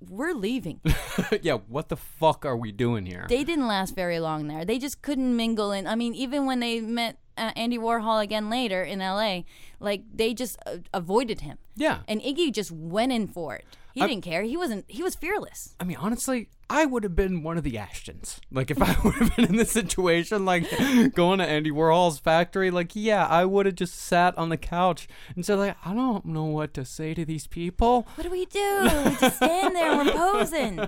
[0.00, 0.80] we're leaving."
[1.42, 3.26] yeah, what the fuck are we doing here?
[3.28, 4.64] they didn't last very long there.
[4.64, 5.72] They just couldn't mingle.
[5.72, 9.44] And I mean, even when they met uh, Andy Warhol again later in L.A.,
[9.80, 11.58] like they just uh, avoided him.
[11.74, 12.00] Yeah.
[12.08, 13.64] And Iggy just went in for it.
[13.96, 14.42] He I- didn't care.
[14.42, 14.84] He wasn't.
[14.88, 15.74] He was fearless.
[15.80, 18.40] I mean, honestly, I would have been one of the Ashetons.
[18.52, 20.66] Like, if I would have been in this situation, like
[21.14, 25.08] going to Andy Warhol's factory, like, yeah, I would have just sat on the couch
[25.34, 28.06] and said, like, I don't know what to say to these people.
[28.16, 28.80] What do we do?
[28.82, 30.80] We just stand there and we're posing.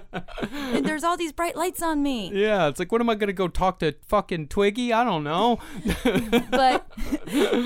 [0.53, 2.31] And there's all these bright lights on me.
[2.35, 4.93] Yeah, it's like, what am I gonna go talk to fucking Twiggy?
[4.93, 5.61] I don't know.
[6.51, 6.87] but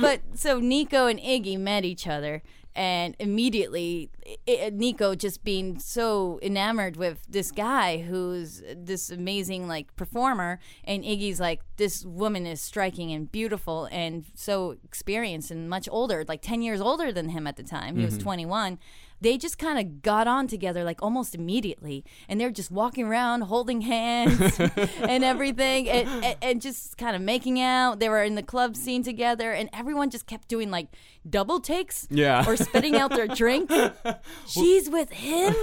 [0.01, 5.79] but so Nico and Iggy met each other and immediately i i- Nico just being
[5.79, 10.59] so enamored with this guy who's this amazing like performer.
[10.85, 16.25] And Iggy's like this woman is striking and beautiful and so experienced and much older
[16.27, 17.97] like 10 years older than him at the time.
[17.97, 18.25] He was mm-hmm.
[18.25, 18.79] 21
[19.23, 22.05] they just kind of got on together like almost immediately.
[22.29, 24.59] And they're just walking around holding hands
[24.99, 28.01] and everything and, and, and just kind of making out.
[28.01, 30.89] They were in the club scene together and everyone just kept doing like
[31.29, 32.45] double takes Yeah.
[32.47, 33.71] or spitting out their drink.
[34.47, 35.55] She's with him?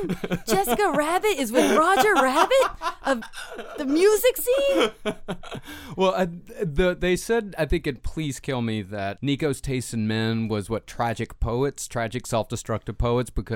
[0.47, 2.65] Jessica rabbit is with roger rabbit
[3.03, 3.23] of
[3.77, 4.91] the music scene?
[5.97, 6.27] Well, uh,
[6.63, 10.69] the they said I think in "Please Kill Me" that Nico's taste in men was
[10.69, 13.48] what tragic poets, tragic self-destructive poets, because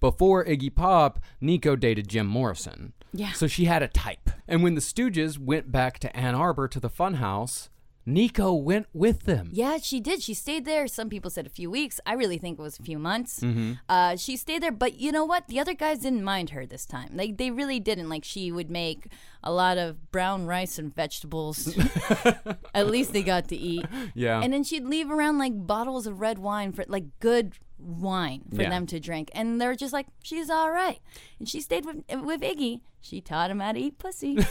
[0.00, 2.92] before Iggy Pop, Nico dated Jim Morrison.
[3.12, 3.32] Yeah.
[3.32, 4.30] So she had a type.
[4.46, 7.68] And when the Stooges went back to Ann Arbor to the Funhouse,
[8.08, 9.50] Nico went with them.
[9.52, 10.22] Yeah, she did.
[10.22, 10.86] She stayed there.
[10.86, 12.00] Some people said a few weeks.
[12.06, 13.40] I really think it was a few months.
[13.40, 13.74] Mm-hmm.
[13.86, 15.48] Uh, she stayed there, but you know what?
[15.48, 17.10] The other guys didn't mind her this time.
[17.12, 18.08] Like they really didn't.
[18.08, 19.08] Like she would make
[19.44, 21.76] a lot of brown rice and vegetables.
[22.74, 23.84] At least they got to eat.
[24.14, 24.40] Yeah.
[24.40, 28.62] And then she'd leave around like bottles of red wine for like good wine for
[28.62, 28.70] Yeah.
[28.70, 31.00] them to drink, and they're just like, she's all right.
[31.38, 32.80] And she stayed with with Iggy.
[33.00, 34.38] She taught him how to eat pussy.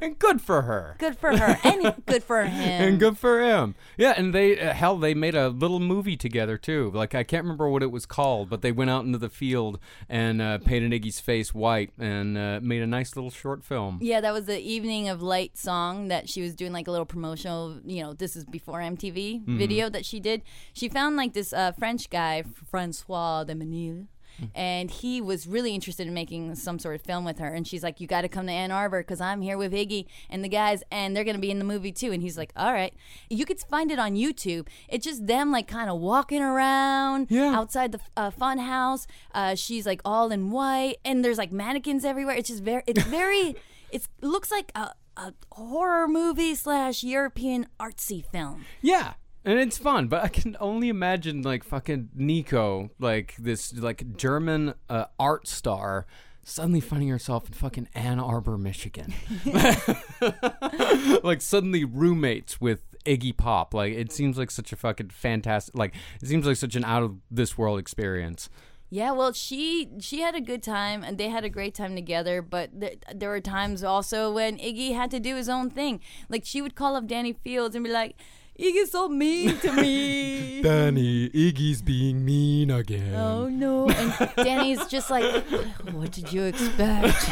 [0.00, 0.96] and good for her.
[0.98, 2.82] good for her, and good for him.
[2.82, 3.74] and good for him.
[3.96, 6.90] Yeah, and they uh, hell they made a little movie together too.
[6.94, 9.78] Like I can't remember what it was called, but they went out into the field
[10.08, 13.98] and uh, painted Iggy's face white and uh, made a nice little short film.
[14.02, 17.06] Yeah, that was the Evening of Light song that she was doing like a little
[17.06, 20.42] promotional, you know, this is before MTV video that she did.
[20.72, 24.06] She found like this uh, French guy, Francois de Menil.
[24.54, 27.48] And he was really interested in making some sort of film with her.
[27.54, 30.06] And she's like, You got to come to Ann Arbor because I'm here with Iggy
[30.28, 32.12] and the guys, and they're going to be in the movie too.
[32.12, 32.94] And he's like, All right.
[33.28, 34.68] You could find it on YouTube.
[34.88, 37.54] It's just them like kind of walking around Yeah.
[37.56, 39.06] outside the uh, fun house.
[39.34, 42.34] Uh, she's like all in white, and there's like mannequins everywhere.
[42.36, 43.56] It's just very, it's very,
[43.90, 48.64] it looks like a, a horror movie slash European artsy film.
[48.80, 49.14] Yeah.
[49.44, 54.74] And it's fun, but I can only imagine like fucking Nico, like this like German
[54.90, 56.06] uh, art star,
[56.42, 59.14] suddenly finding herself in fucking Ann Arbor, Michigan.
[61.22, 63.72] like suddenly roommates with Iggy Pop.
[63.72, 67.02] Like it seems like such a fucking fantastic like it seems like such an out
[67.02, 68.50] of this world experience.
[68.92, 72.42] Yeah, well, she she had a good time, and they had a great time together.
[72.42, 76.00] But th- there were times also when Iggy had to do his own thing.
[76.28, 78.16] Like she would call up Danny Fields and be like,
[78.60, 80.60] Iggy's so mean to me.
[80.62, 83.14] Danny, Iggy's being mean again.
[83.14, 83.88] oh no.
[83.88, 85.44] And Danny's just like,
[85.92, 87.30] what did you expect?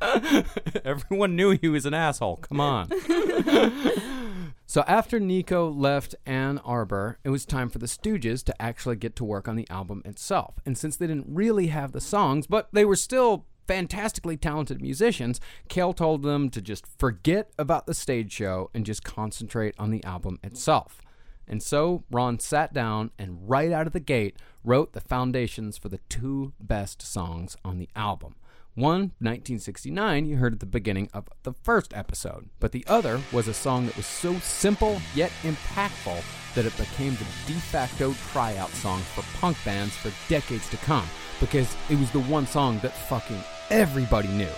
[0.84, 2.36] Everyone knew he was an asshole.
[2.36, 2.88] Come on.
[4.66, 9.16] so after Nico left Ann Arbor, it was time for the Stooges to actually get
[9.16, 10.60] to work on the album itself.
[10.64, 15.40] And since they didn't really have the songs, but they were still fantastically talented musicians,
[15.68, 20.04] Cale told them to just forget about the stage show and just concentrate on the
[20.04, 21.02] album itself.
[21.48, 25.88] And so Ron sat down and right out of the gate wrote the foundations for
[25.88, 28.34] the two best songs on the album.
[28.74, 33.48] One, 1969, you heard at the beginning of the first episode, but the other was
[33.48, 36.22] a song that was so simple yet impactful
[36.54, 41.06] that it became the de facto tryout song for punk bands for decades to come
[41.40, 44.52] because it was the one song that fucking everybody knew.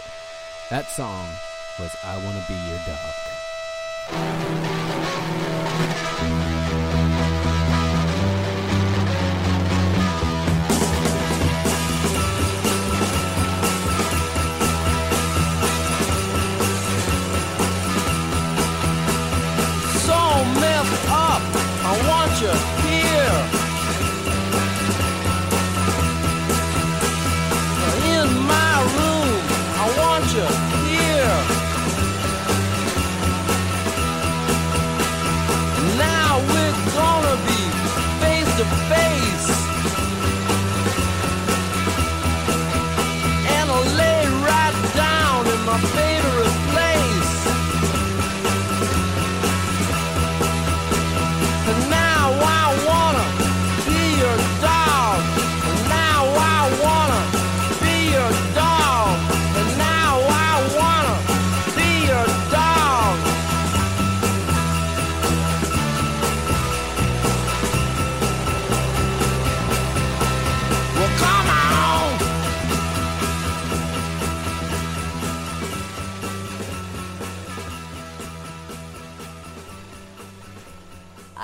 [0.70, 1.26] That song
[1.78, 4.47] was I Wanna Be Your Dog.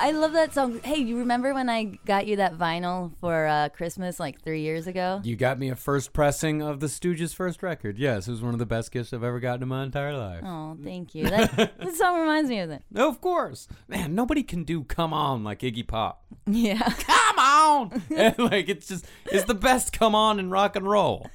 [0.05, 0.81] I love that song.
[0.85, 4.87] Hey, you remember when I got you that vinyl for uh, Christmas like three years
[4.87, 5.23] ago?
[5.25, 7.97] You got me a first pressing of the Stooges' first record.
[7.97, 10.43] Yes, it was one of the best gifts I've ever gotten in my entire life.
[10.45, 11.31] Oh, thank you.
[11.31, 12.83] That, that song reminds me of that.
[12.91, 13.67] No, of course.
[13.89, 16.23] Man, nobody can do Come On like Iggy Pop.
[16.47, 16.83] Yeah.
[16.83, 18.03] Come on!
[18.15, 21.31] And, like, it's just, it's the best Come On in rock and roll.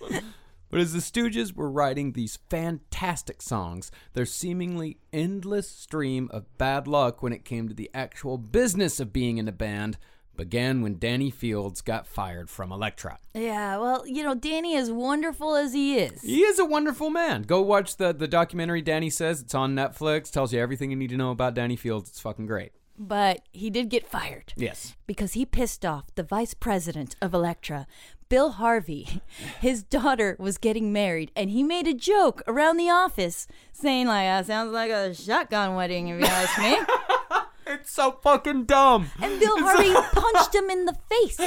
[0.70, 6.88] But as the Stooges were writing these fantastic songs, their seemingly endless stream of bad
[6.88, 9.98] luck when it came to the actual business of being in a band
[10.38, 13.20] began when Danny Fields got fired from Elektra.
[13.34, 17.42] Yeah, well, you know, Danny, as wonderful as he is, He is a wonderful man.
[17.42, 19.42] Go watch the, the documentary Danny Says.
[19.42, 20.32] It's on Netflix.
[20.32, 22.10] Tells you everything you need to know about Danny Fields.
[22.10, 22.72] It's fucking great.
[22.98, 24.54] but he did get fired.
[24.56, 24.96] Yes.
[25.08, 27.86] because he pissed off the vice president of Elektra,
[28.30, 29.22] Bill Harvey.
[29.60, 34.28] His daughter was getting married, and he made a joke around the office saying, "Like,
[34.28, 36.78] that sounds like a shotgun wedding, if you ask me."
[37.72, 39.12] It's so fucking dumb.
[39.22, 41.38] And Bill Harvey punched him in the face.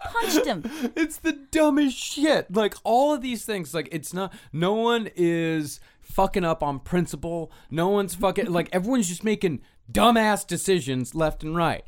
[0.00, 0.62] punched him.
[0.96, 2.50] It's the dumbest shit.
[2.50, 4.32] Like all of these things, like it's not.
[4.50, 7.52] No one is fucking up on principle.
[7.70, 9.60] No one's fucking like everyone's just making
[9.92, 11.84] dumbass decisions left and right.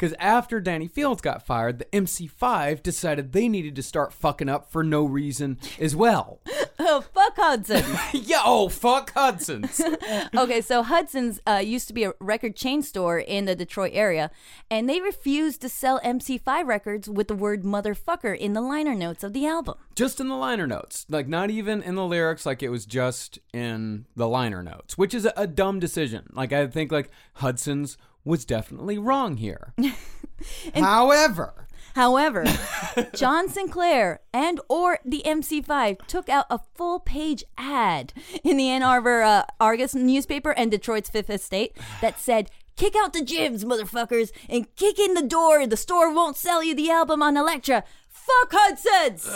[0.00, 4.72] Because after Danny Fields got fired, the MC5 decided they needed to start fucking up
[4.72, 6.40] for no reason as well.
[6.82, 7.84] Oh, fuck Hudson.
[8.14, 9.82] yeah, oh, fuck Hudson's.
[10.34, 14.30] okay, so Hudson's uh, used to be a record chain store in the Detroit area,
[14.70, 19.22] and they refused to sell MC5 records with the word motherfucker in the liner notes
[19.22, 19.74] of the album.
[19.94, 23.38] just in the liner notes like not even in the lyrics like it was just
[23.52, 27.98] in the liner notes which is a, a dumb decision like i think like hudson's
[28.24, 29.74] was definitely wrong here
[30.74, 32.44] however However,
[33.14, 38.12] John Sinclair and or the MC5 took out a full page ad
[38.44, 43.12] in the Ann Arbor uh, Argus newspaper and Detroit's Fifth Estate that said, "Kick out
[43.12, 45.66] the jibs, motherfuckers, and kick in the door.
[45.66, 47.84] The store won't sell you the album on Elektra.
[48.08, 49.28] Fuck Hudson's."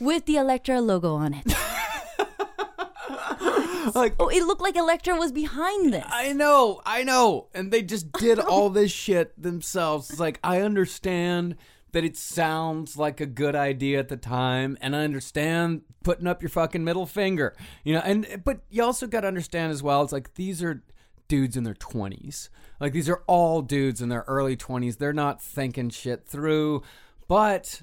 [0.00, 1.54] With the Elektra logo on it.
[3.94, 6.04] like Oh, it looked like Elektra was behind this.
[6.08, 7.48] i know i know.
[7.54, 10.10] And they just did all this shit themselves.
[10.10, 11.56] It's like i understand
[11.92, 16.40] that it sounds like a good idea at the time and i understand putting up
[16.42, 17.54] your fucking middle finger
[17.84, 18.00] you know?
[18.04, 20.82] And but you also got to understand as well it's like these are
[21.28, 22.48] dudes in their 20s
[22.80, 26.82] like these are all dudes in their early 20s they're not thinking shit through.
[27.28, 27.82] But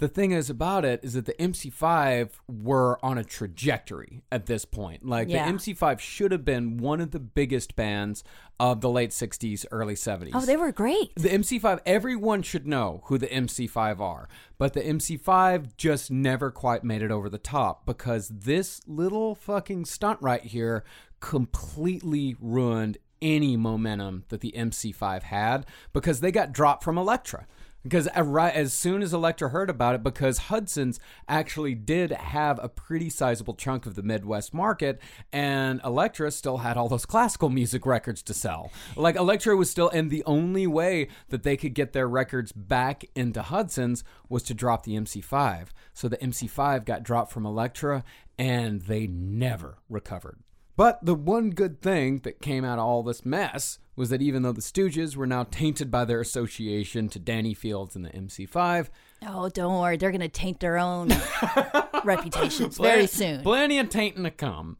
[0.00, 4.64] the thing is about it is that the MC5 were on a trajectory at this
[4.64, 5.06] point.
[5.06, 5.44] Like Yeah.
[5.44, 8.24] the MC5 should have been one of the biggest bands
[8.58, 10.32] of the late 60s, early 70s.
[10.34, 11.14] Oh, they were great.
[11.14, 14.28] The MC5, everyone should know who the MC5 are,
[14.58, 19.84] but the MC5 just never quite made it over the top because this little fucking
[19.84, 20.84] stunt right here
[21.20, 27.46] completely ruined any momentum that the MC5 had because they got dropped from Elektra.
[27.82, 32.68] Because right as soon as Elektra heard about it, because Hudson's actually did have a
[32.68, 35.00] pretty sizable chunk of the Midwest market,
[35.32, 38.70] and Elektra still had all those classical music records to sell.
[38.96, 43.04] Like Elektra was still, and the only way that they could get their records back
[43.14, 45.68] into Hudson's was to drop the MC5.
[45.94, 48.04] So the MC5 got dropped from Elektra,
[48.38, 50.40] and they never recovered.
[50.76, 54.40] But the one good thing that came out of all this mess was that even
[54.42, 58.88] though the Stooges were now tainted by their association to Danny Fields and the MC5,
[59.26, 59.98] Oh, don't worry.
[59.98, 61.10] They're going to taint their own
[62.04, 63.42] reputations very soon.
[63.42, 64.78] Plenty of tainting to come.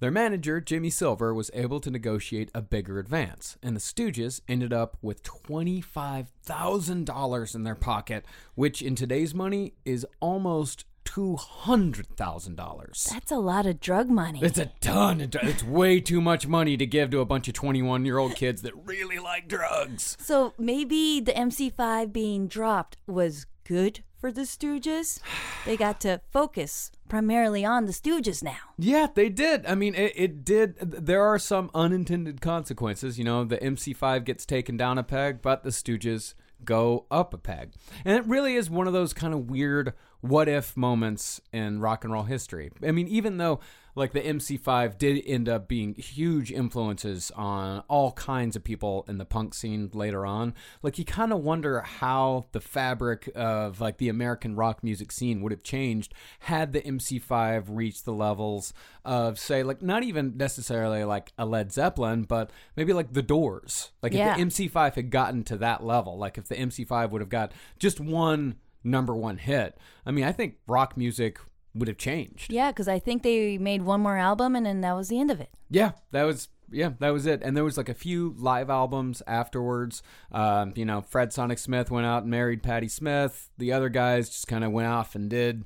[0.00, 4.74] Their manager, Jimmy Silver, was able to negotiate a bigger advance, and the Stooges ended
[4.74, 13.10] up with $25,000 in their pocket, which in today's money is almost $200,000.
[13.10, 14.40] That's a lot of drug money.
[14.42, 15.20] It's a ton.
[15.20, 18.34] Of, it's way too much money to give to a bunch of 21 year old
[18.34, 20.16] kids that really like drugs.
[20.20, 25.18] So maybe the MC5 being dropped was good for the Stooges.
[25.64, 28.56] They got to focus primarily on the Stooges now.
[28.78, 29.66] Yeah, they did.
[29.66, 30.76] I mean, it, it did.
[30.78, 33.18] There are some unintended consequences.
[33.18, 36.34] You know, the MC5 gets taken down a peg, but the Stooges
[36.64, 37.72] go up a peg.
[38.04, 42.04] And it really is one of those kind of weird what if moments in rock
[42.04, 42.70] and roll history.
[42.86, 43.60] I mean, even though
[43.94, 49.18] like the MC5 did end up being huge influences on all kinds of people in
[49.18, 53.98] the punk scene later on, like you kind of wonder how the fabric of like
[53.98, 58.72] the American rock music scene would have changed had the MC5 reached the levels
[59.04, 63.90] of say like not even necessarily like a Led Zeppelin, but maybe like the Doors.
[64.02, 64.32] Like Yeah.
[64.32, 67.52] if the MC5 had gotten to that level, like if the MC5 would have got
[67.78, 69.76] just one number one hit,
[70.06, 71.38] I mean, I think rock music
[71.74, 72.52] would have changed.
[72.52, 75.30] Yeah, because I think they made one more album and then that was the end
[75.30, 75.50] of it.
[75.70, 77.42] Yeah, that was yeah, that was it.
[77.42, 80.02] And there was like a few live albums afterwards.
[80.30, 83.50] Um, you know, Fred Sonic Smith went out and married Patti Smith.
[83.58, 85.64] The other guys just kind of went off and did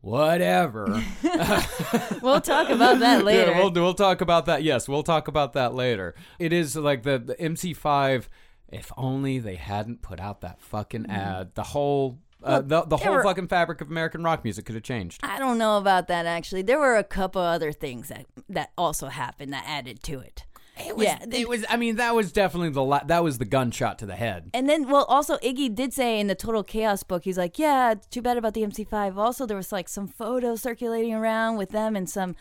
[0.00, 1.02] whatever.
[2.22, 3.50] We'll talk about that later.
[3.50, 4.62] Yeah, we'll we'll talk about that.
[4.62, 6.14] Yes, we'll talk about that later.
[6.38, 8.28] It is like the, the MC5.
[8.68, 13.14] If only they hadn't put out that fucking ad, the whole uh, the the whole
[13.14, 15.20] were- fucking fabric of American rock music could have changed.
[15.22, 16.62] I don't know about that actually.
[16.62, 20.44] There were a couple other things that that also happened that added to it.
[20.86, 21.64] It was, yeah, it was.
[21.68, 24.50] I mean, that was definitely the la- that was the gunshot to the head.
[24.54, 27.94] And then, well, also Iggy did say in the Total Chaos book, he's like, yeah,
[28.10, 29.16] too bad about the MC5.
[29.18, 32.34] Also, there was like some photos circulating around with them and some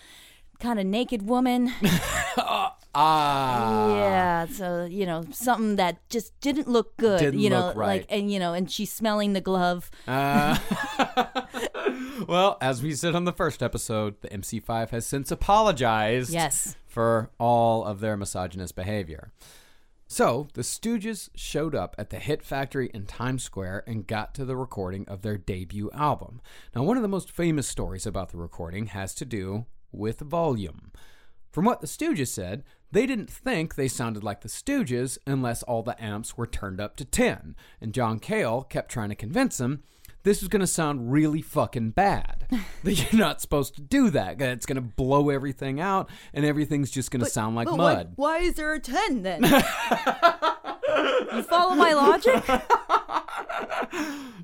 [0.60, 1.72] kind of naked woman.
[2.96, 7.20] Ah, yeah, so you know something that just didn't look good.
[7.20, 7.88] Didn't you know, look right.
[7.88, 9.92] like and you know, and she's smelling the glove.
[10.08, 10.58] Uh,
[12.28, 16.76] well, as we said on the first episode, the MC5 has since apologized Yes.
[16.88, 19.32] for all of their misogynist behavior.
[20.08, 24.46] So, the Stooges showed up at the Hit Factory in Times Square and got to
[24.46, 26.42] the recording of their debut album.
[26.76, 30.92] Now, one of the most famous stories about the recording has to do with volume.
[31.52, 35.84] From what the Stooges said, they didn't think they sounded like the Stooges unless all
[35.84, 39.84] the amps were turned up to 10, and John Cale kept trying to convince them
[40.30, 42.46] this is going to sound really fucking bad.
[42.84, 44.38] that you're not supposed to do that.
[44.38, 47.78] that It's going to blow everything out, and everything's just going to sound like But
[47.80, 48.14] why- mud.
[48.16, 49.44] Why, is there a ten then?
[51.34, 52.44] you follow my logic?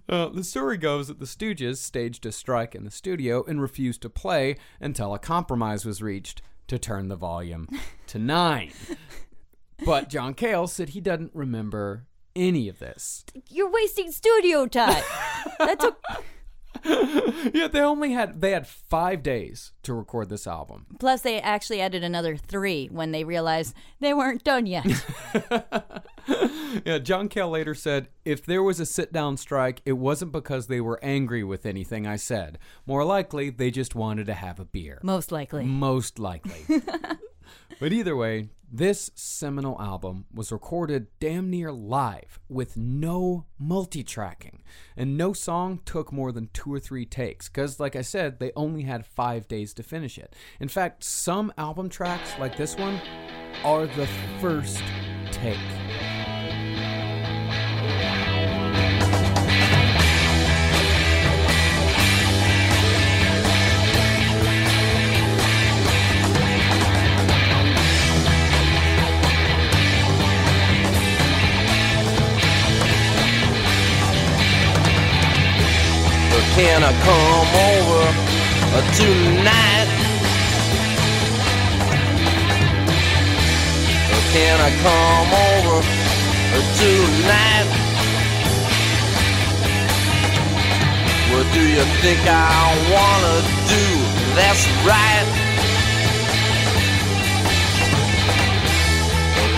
[0.07, 4.03] Uh, the story goes that the Stooges staged a strike in the studio and refused
[4.03, 7.67] to play until a compromise was reached to turn the volume
[8.05, 8.71] to nine.
[9.83, 12.05] But John Cale said he doesn't remember
[12.35, 13.25] any of this.
[13.49, 15.03] You're wasting studio time.
[15.59, 16.01] that took
[17.53, 20.85] yeah, they only had they had five days to record this album.
[20.99, 24.85] Plus, they actually added another three when they realized they weren't done yet.
[26.83, 30.67] Yeah, John Cale later said, if there was a sit down strike, it wasn't because
[30.67, 32.59] they were angry with anything I said.
[32.85, 34.99] More likely, they just wanted to have a beer.
[35.03, 35.63] Most likely.
[35.63, 36.65] Most likely.
[37.79, 44.63] but either way, this seminal album was recorded damn near live with no multi tracking.
[44.97, 48.51] And no song took more than two or three takes, because, like I said, they
[48.55, 50.35] only had five days to finish it.
[50.59, 52.99] In fact, some album tracks, like this one,
[53.63, 54.07] are the
[54.39, 54.83] first
[55.31, 56.14] take.
[76.55, 78.03] Can I come over
[78.95, 79.89] tonight?
[84.31, 85.77] Can I come over
[86.79, 87.67] tonight?
[91.31, 93.35] What do you think I wanna
[93.67, 93.85] do?
[94.39, 95.27] That's right.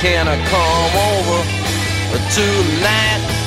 [0.02, 1.40] Can I come over
[2.34, 3.47] tonight?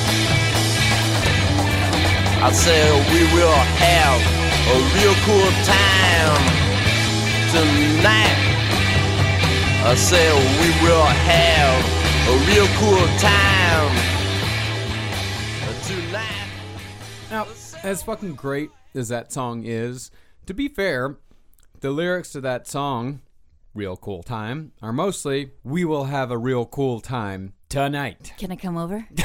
[2.51, 4.19] I said we will have
[4.67, 6.43] a real cool time
[7.47, 8.43] tonight.
[9.85, 11.79] I said we will have
[12.27, 13.95] a real cool time
[15.87, 16.51] tonight.
[17.31, 17.47] Now,
[17.85, 20.11] as fucking great as that song is,
[20.45, 21.19] to be fair,
[21.79, 23.21] the lyrics to that song,
[23.73, 28.33] Real Cool Time, are mostly, We will have a real cool time tonight.
[28.37, 29.07] Can I come over?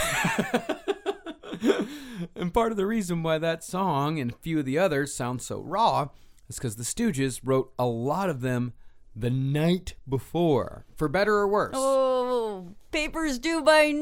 [2.35, 5.43] And part of the reason why that song and a few of the others sound
[5.43, 6.09] so raw
[6.49, 8.73] is because the Stooges wrote a lot of them
[9.15, 11.75] the night before, for better or worse.
[11.77, 14.01] Oh, papers due by noon,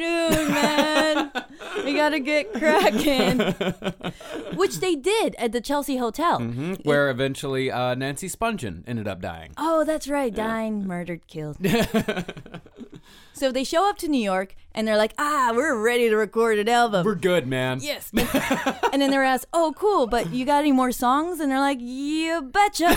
[0.53, 1.31] man.
[1.85, 3.39] we gotta get cracking.
[4.57, 6.39] Which they did at the Chelsea Hotel.
[6.39, 9.53] Mhm, Where eventually uh, Nancy Spungen ended up dying.
[9.59, 10.33] Oh, that's right.
[10.33, 11.57] Dying, murdered, killed.
[13.33, 16.59] so they show up to New York and they're like, ah, we're ready to record
[16.61, 17.05] an album.
[17.05, 17.81] We're good, man.
[17.83, 18.13] Yes.
[18.93, 21.41] and then they're asked, oh, cool, but you got any more songs?
[21.41, 22.97] And they're like, you betcha.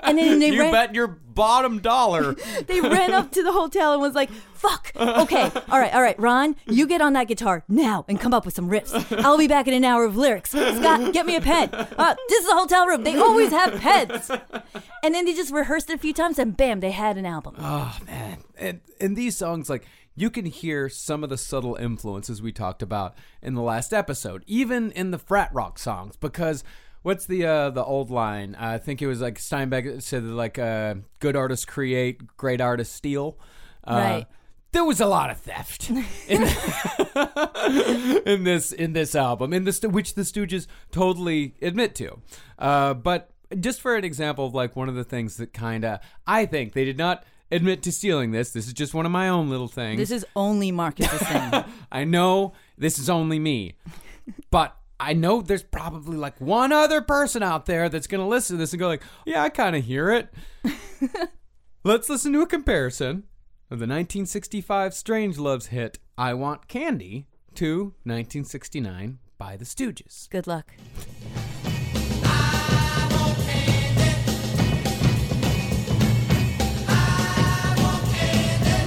[0.00, 2.34] and then they you ran, bet your bottom dollar.
[2.66, 4.90] they ran up to the hotel and was like, fuck.
[4.96, 5.52] Okay.
[5.68, 5.94] All right.
[5.94, 6.18] All right.
[6.18, 8.92] Ron, you get on that guitar now and come up with some riffs.
[9.24, 10.50] I'll be back in an hour of lyrics.
[10.50, 11.68] Scott, get me a pen.
[11.72, 13.04] Uh, this is a hotel room.
[13.04, 14.30] They always have pens.
[15.04, 17.54] And then they just rehearsed it a few times and bam, they had an album.
[17.58, 22.40] Oh man, and and these songs like you can hear some of the subtle influences
[22.40, 26.16] we talked about in the last episode, even in the frat rock songs.
[26.16, 26.64] Because
[27.02, 28.56] what's the uh, the old line?
[28.58, 32.94] I think it was like Steinbeck said that like uh, good artists create, great artists
[32.94, 33.38] steal.
[33.86, 34.26] Uh, Right.
[34.72, 36.04] There was a lot of theft in,
[38.26, 42.20] in this in this album, in this which the Stooges totally admit to.
[42.58, 43.30] Uh, but
[43.60, 46.72] just for an example of like one of the things that kind of I think
[46.74, 48.50] they did not admit to stealing this.
[48.50, 49.98] This is just one of my own little things.
[49.98, 51.64] This is only Marcus's thing.
[51.90, 53.76] I know this is only me,
[54.50, 58.60] but I know there's probably like one other person out there that's gonna listen to
[58.60, 60.32] this and go like, "Yeah, I kind of hear it."
[61.84, 63.24] Let's listen to a comparison
[63.70, 67.26] of the 1965 Strangeloves hit "I Want Candy"
[67.56, 70.28] to 1969 by the Stooges.
[70.30, 70.72] Good luck.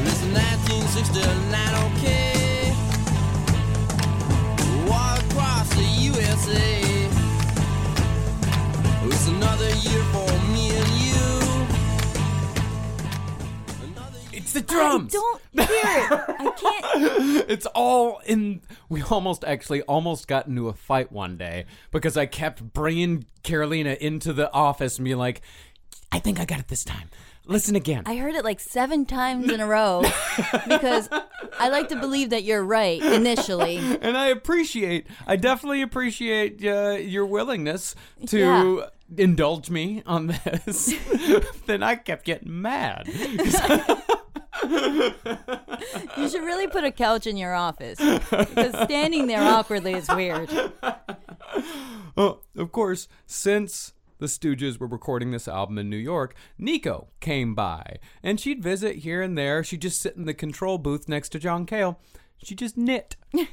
[0.05, 2.18] It's 1969, okay.
[6.49, 7.09] USA.
[9.05, 11.67] It's another year for me and you.
[14.31, 15.13] It's the drums.
[15.15, 16.35] I don't hear it.
[16.39, 17.49] I can't.
[17.49, 18.61] it's all in.
[18.87, 23.97] We almost actually almost got into a fight one day because I kept bringing Carolina
[23.99, 25.41] into the office and being like,
[26.11, 27.09] "I think I got it this time.
[27.49, 30.03] Listen again." I heard it like seven times in a row
[30.67, 31.09] because
[31.59, 33.77] I like to believe that you're right initially.
[34.01, 37.95] and I appreciate, I definitely appreciate uh, your willingness
[38.27, 38.85] to Yeah.
[39.17, 40.93] indulge me on this.
[41.65, 43.07] then I kept getting mad.
[46.17, 47.97] You should really put a couch in your office
[48.29, 50.49] because standing there awkwardly is weird.
[52.17, 57.55] Oh, of course, since the Stooges were recording this album in New York, Nico came
[57.55, 59.63] by, and she'd visit here and there.
[59.63, 61.99] She'd just sit in the control booth next to John Cale.
[62.43, 63.15] She just knit.
[63.33, 63.47] and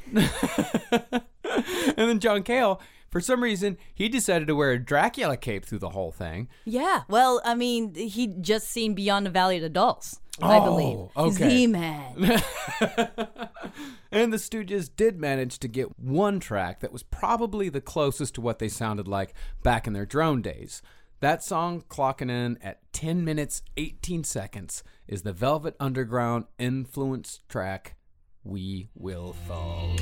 [1.97, 2.81] then John Cale,
[3.11, 6.49] for some reason, he decided to wear a Dracula cape through the whole thing.
[6.65, 10.65] Yeah, well, I mean, he'd just seen Beyond the Valley of the Dolls, I oh,
[10.65, 10.99] believe.
[11.17, 11.49] Oh, He's okay.
[11.49, 12.43] the man.
[14.17, 18.41] And the Stooges did manage to get one track that was probably the closest to
[18.41, 20.81] what they sounded like back in their drone days.
[21.21, 27.97] That song, clocking in at 10 minutes 18 seconds, is the Velvet Underground influence track,
[28.43, 29.97] We Will Fall.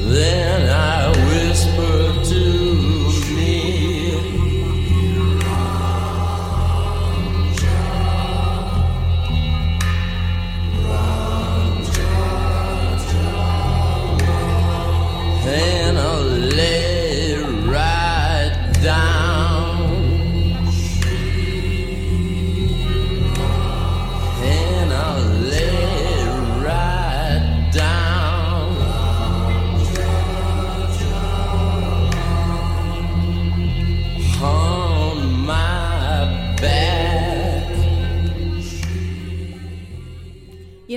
[0.00, 2.71] Then I whisper to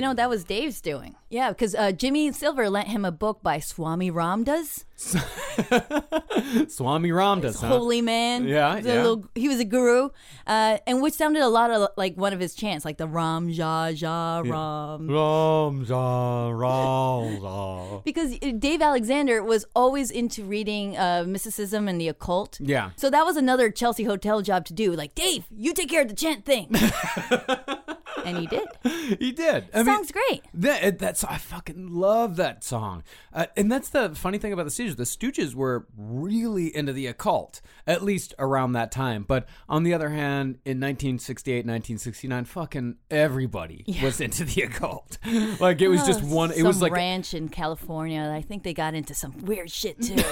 [0.00, 1.14] know, that was Dave's doing.
[1.28, 4.84] Yeah, because uh, Jimmy Silver lent him a book by Swami Ramdas,
[6.70, 7.66] Swami Ramdas, huh?
[7.68, 8.46] holy man.
[8.46, 9.02] Yeah, He was a yeah.
[9.02, 10.10] little- he was a guru,
[10.46, 13.48] uh, and which sounded a lot of like one of his chants, like the Ram
[13.48, 15.08] Ja Ja Ram.
[15.08, 18.04] Ramza, Ramza.
[18.04, 22.58] Because uh, Dave Alexander was always into reading uh, mysticism and the occult.
[22.60, 22.90] Yeah.
[22.96, 24.92] So that was another Chelsea Hotel job to do.
[24.92, 26.68] Like, Dave, you take care of the chant thing.
[28.26, 28.66] and he did.
[29.20, 29.68] He did.
[29.72, 30.42] I mean, Song's great.
[30.52, 34.70] That, that's I fucking love that song, uh, and that's the funny thing about the
[34.70, 34.96] Stooges.
[34.96, 39.22] The Stooges were really into the occult, at least around that time.
[39.22, 45.18] But on the other hand, in 1968, 1969, fucking everybody was into the occult.
[45.60, 46.50] like it was just one.
[46.50, 48.32] It was like a ranch in California.
[48.34, 50.16] I think they got into some weird shit too.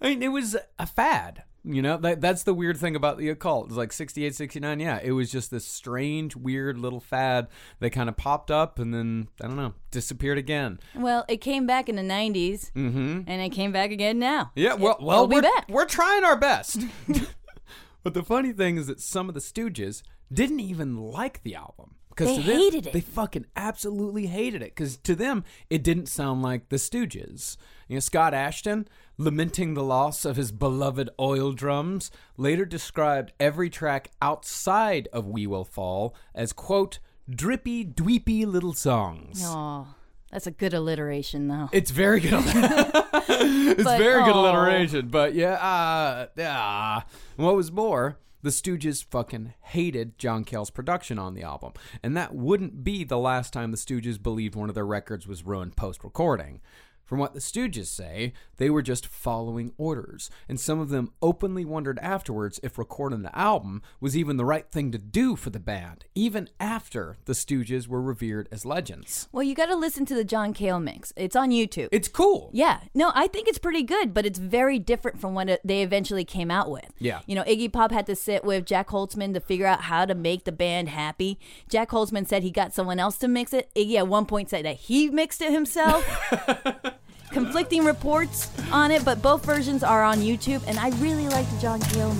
[0.00, 1.42] I mean, it was a fad.
[1.66, 3.68] You know, that, that's the weird thing about the occult.
[3.68, 4.80] It's like 68, 69.
[4.80, 7.48] Yeah, it was just this strange, weird little fad
[7.80, 10.78] that kind of popped up and then, I don't know, disappeared again.
[10.94, 13.22] well, it came back in the '90s, Mm-hmm.
[13.26, 14.52] and it came back again now.
[14.54, 15.66] Yeah, well, well, be we're, back.
[15.70, 16.80] we're trying our best.
[18.02, 20.02] but the funny thing is that some of the Stooges
[20.32, 22.92] didn't even like the album because They them, hated it.
[22.92, 27.56] They fucking absolutely hated it because to them it didn't sound like the Stooges.
[27.88, 28.86] You know, Scott Asheton,
[29.16, 35.46] lamenting the loss of his beloved oil drums, later described every track outside of We
[35.46, 36.98] Will Fall as quote
[37.28, 39.42] drippy, dweepy little songs.
[39.44, 39.86] Oh,
[40.30, 41.68] that's a good alliteration, though.
[41.72, 42.32] It's very good.
[42.44, 44.40] it's But- very good aw.
[44.50, 47.02] alliteration, but yeah, uh, yeah.
[47.36, 52.16] And What was more, the Stooges fucking hated John Cale's production on the album, and
[52.16, 55.76] that wouldn't be the last time the Stooges believed one of their records was ruined
[55.76, 56.60] post-recording.
[57.04, 61.64] From what the Stooges say, they were just following orders, and some of them openly
[61.64, 65.58] wondered afterwards if recording the album was even the right thing to do for the
[65.58, 69.28] band, even after the Stooges were revered as legends.
[69.32, 71.12] Well, you got to listen to the John Cale mix.
[71.14, 71.88] It's on YouTube.
[71.92, 72.50] It's cool.
[72.52, 76.24] yeah, no, I think it's pretty good, but it's very different from what they eventually
[76.24, 76.90] came out with.
[76.98, 77.20] Yeah.
[77.26, 80.14] You know, Iggy Pop had to sit with Jac Holzman to figure out how to
[80.14, 81.38] make the band happy.
[81.68, 83.70] Jac Holzman said he got someone else to mix it.
[83.74, 86.04] Iggy at one point said that he mixed it himself.
[87.34, 91.60] Conflicting reports on it, but both versions are on YouTube, and I really like the
[91.60, 92.14] John Cale.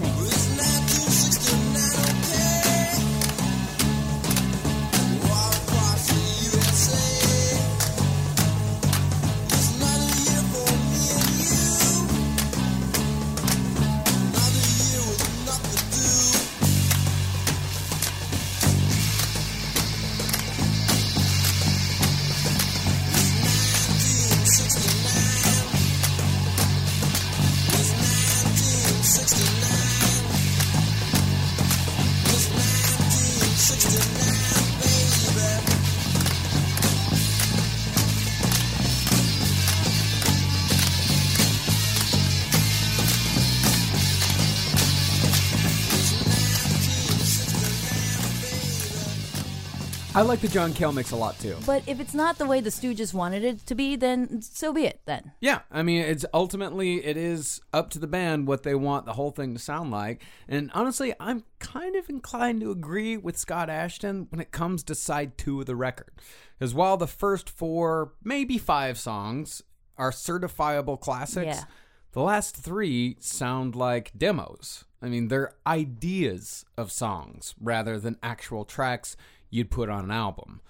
[50.24, 51.54] Like the John Cale mix a lot too.
[51.66, 54.84] But if it's not the way the Stooges wanted it to be, then so be
[54.86, 55.00] it.
[55.04, 59.04] Then Yeah, I mean, it's ultimately it is up to the band what they want
[59.06, 60.22] the whole thing to sound like.
[60.48, 64.94] And honestly, I'm kind of inclined to agree with Scott Asheton when it comes to
[64.96, 66.10] side two of the record,
[66.58, 69.62] because while the first four, maybe five songs
[69.98, 71.64] are certifiable classics, Yeah.
[72.12, 74.84] the last three sound like demos.
[75.02, 79.16] I mean, they're ideas of songs rather than actual tracks
[79.54, 80.60] you'd put on an album.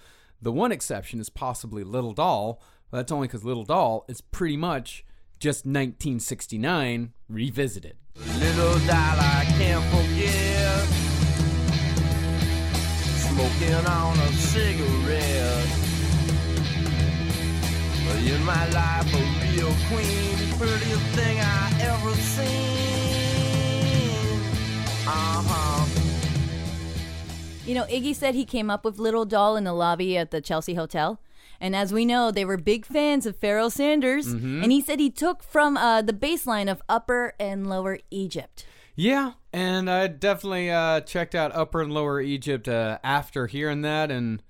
[0.43, 2.61] The one exception is possibly Little Doll,
[2.91, 5.05] but that's only because Little Doll is pretty much
[5.41, 7.97] just 1969 revisited.
[8.39, 10.85] Little doll I can't forget.
[13.17, 15.81] Smoking on a cigarette.
[18.27, 19.19] In my life, a
[19.53, 22.45] real queen, prettiest thing I ever seen.
[25.07, 26.04] Uh huh.
[27.67, 30.43] You know, Iggy said he came up with Little Doll in the lobby at the
[30.43, 31.19] Chelsea Hotel.
[31.61, 34.27] And as we know, they were big fans of Pharoah Sanders.
[34.27, 38.67] And he said he took from uh, the bassline of Upper and Lower Egypt.
[38.97, 44.11] Yeah, and I definitely uh, checked out Upper and Lower Egypt uh, after hearing that,
[44.11, 44.43] and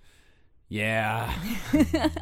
[0.68, 1.32] yeah.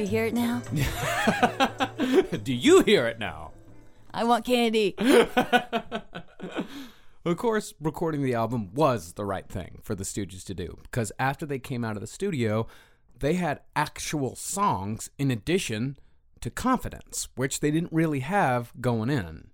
[0.00, 0.62] you hear it now?
[2.42, 3.52] Do you hear it now?
[4.12, 4.96] I want candy.
[7.22, 11.12] Of course, recording the album was the right thing for the Stooges to do because
[11.18, 12.66] after they came out of the studio,
[13.18, 15.98] they had actual songs in addition
[16.40, 19.48] to Confidence, which they didn't really have going in.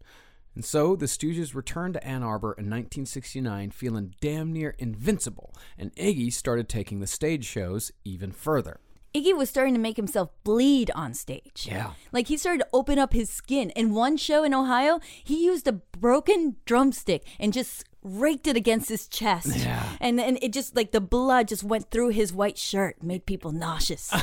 [0.55, 5.95] And so the Stooges returned to Ann Arbor in 1969 feeling damn near invincible, and
[5.97, 8.79] Iggy started taking the stage shows even further.
[9.15, 11.67] Iggy was starting to make himself bleed on stage.
[11.71, 11.93] Yeah.
[12.13, 13.71] Like he started to open up his skin.
[13.71, 18.89] In one show in Ohio, he used a broken drumstick and just raked it against
[18.89, 19.57] his chest.
[19.57, 19.85] Yeah.
[20.01, 23.53] And then it just like the blood just went through his white shirt, made people
[23.53, 24.13] nauseous.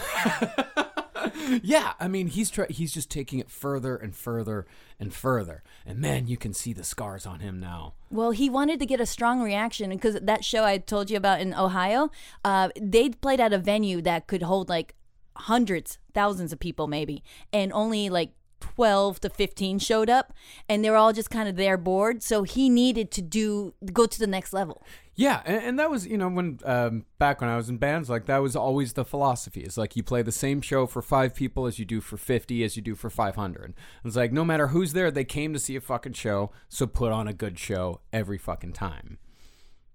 [1.64, 4.66] Yeah, I mean he's he's just taking it further and further
[5.00, 7.94] and further, and man, you can see the scars on him now.
[8.10, 11.42] Well, he wanted to get a strong reaction because that show I told you about
[11.42, 12.10] in Ohio,
[12.44, 14.96] uh, they played at a venue that could hold like
[15.36, 18.32] hundreds, thousands of people maybe, and only like
[18.64, 20.34] 12 to 15 showed up
[20.70, 24.06] and they were all just kind of there bored so he needed to do go
[24.06, 24.82] to the next level
[25.16, 28.10] Yeah, and, and that was you know when um, back when I was in bands,
[28.10, 29.62] like that was always the philosophy.
[29.62, 32.64] It's like you play the same show for five people as you do for fifty,
[32.64, 33.76] as you do for five hundred.
[34.04, 37.12] It's like no matter who's there, they came to see a fucking show, so put
[37.12, 39.20] on a good show every fucking time.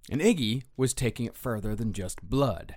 [0.08, 2.76] And Iggy was taking it further than just blood.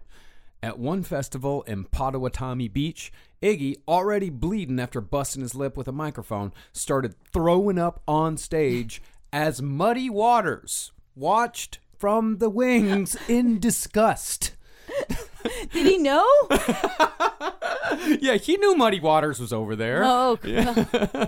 [0.64, 3.12] At one festival in Potawatomi Beach,
[3.42, 9.02] Iggy, already bleeding after busting his lip with a microphone, started throwing up on stage
[9.34, 14.56] as Muddy Waters watched from the wings in disgust.
[15.74, 16.26] did he know
[18.20, 20.02] Yeah, he knew Muddy Waters was over there.
[20.04, 20.74] oh Yeah.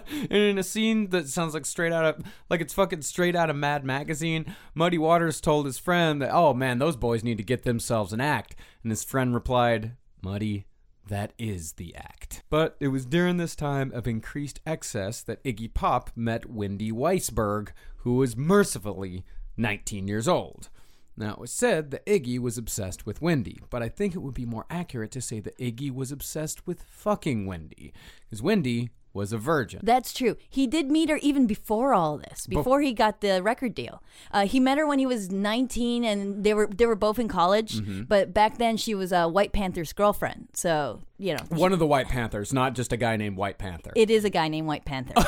[0.05, 3.49] and in a scene that sounds like straight out of like it's fucking straight out
[3.49, 7.43] of Mad Magazine, Muddy Waters told his friend that, "Oh man, those boys need to
[7.43, 10.65] get themselves an act." And his friend replied, "Muddy,
[11.13, 15.73] that is the act." But it was during this time of increased excess that Iggy
[15.73, 19.23] Pop met Wendy Weisberg, who was mercifully
[19.55, 20.69] 19 years old.
[21.15, 24.33] Now, it was said that Iggy was obsessed with Wendy, but I think it would
[24.33, 29.31] be more accurate to say that Iggy was obsessed with fucking Wendy, because Wendy was
[29.31, 29.79] a virgin.
[29.83, 30.35] That's true.
[30.49, 34.01] He did meet her even before all this, before he got the record deal.
[34.31, 37.27] Uh, he met her when he was 19, and they were they were both in
[37.27, 37.79] college.
[37.79, 38.03] Mm-hmm.
[38.03, 40.47] But back then, she was a White Panther's girlfriend.
[40.53, 43.91] So you know, One of the White Panthers, not just a guy named White Panther.
[43.95, 45.13] it is a guy named White Panther.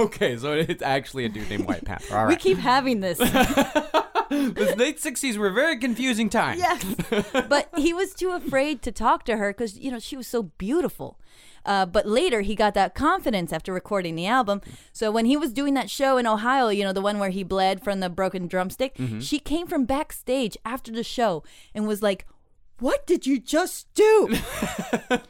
[0.00, 2.16] okay, so it's actually a dude named White Panther.
[2.16, 2.38] All We right.
[2.38, 3.18] keep having this.
[3.18, 6.58] the late 60s were a very confusing time.
[6.58, 6.84] yes,
[7.48, 10.44] but he was too afraid to talk to her because you know she was so
[10.44, 11.18] beautiful.
[11.64, 14.60] Uh, but later he got that confidence after recording the album.
[14.92, 17.42] So when he was doing that show in Ohio, you know, the one where he
[17.42, 21.42] bled from the broken drumstick, she came from backstage after the show
[21.74, 22.26] and was like,
[22.78, 24.28] What did you just do?
[25.10, 25.20] and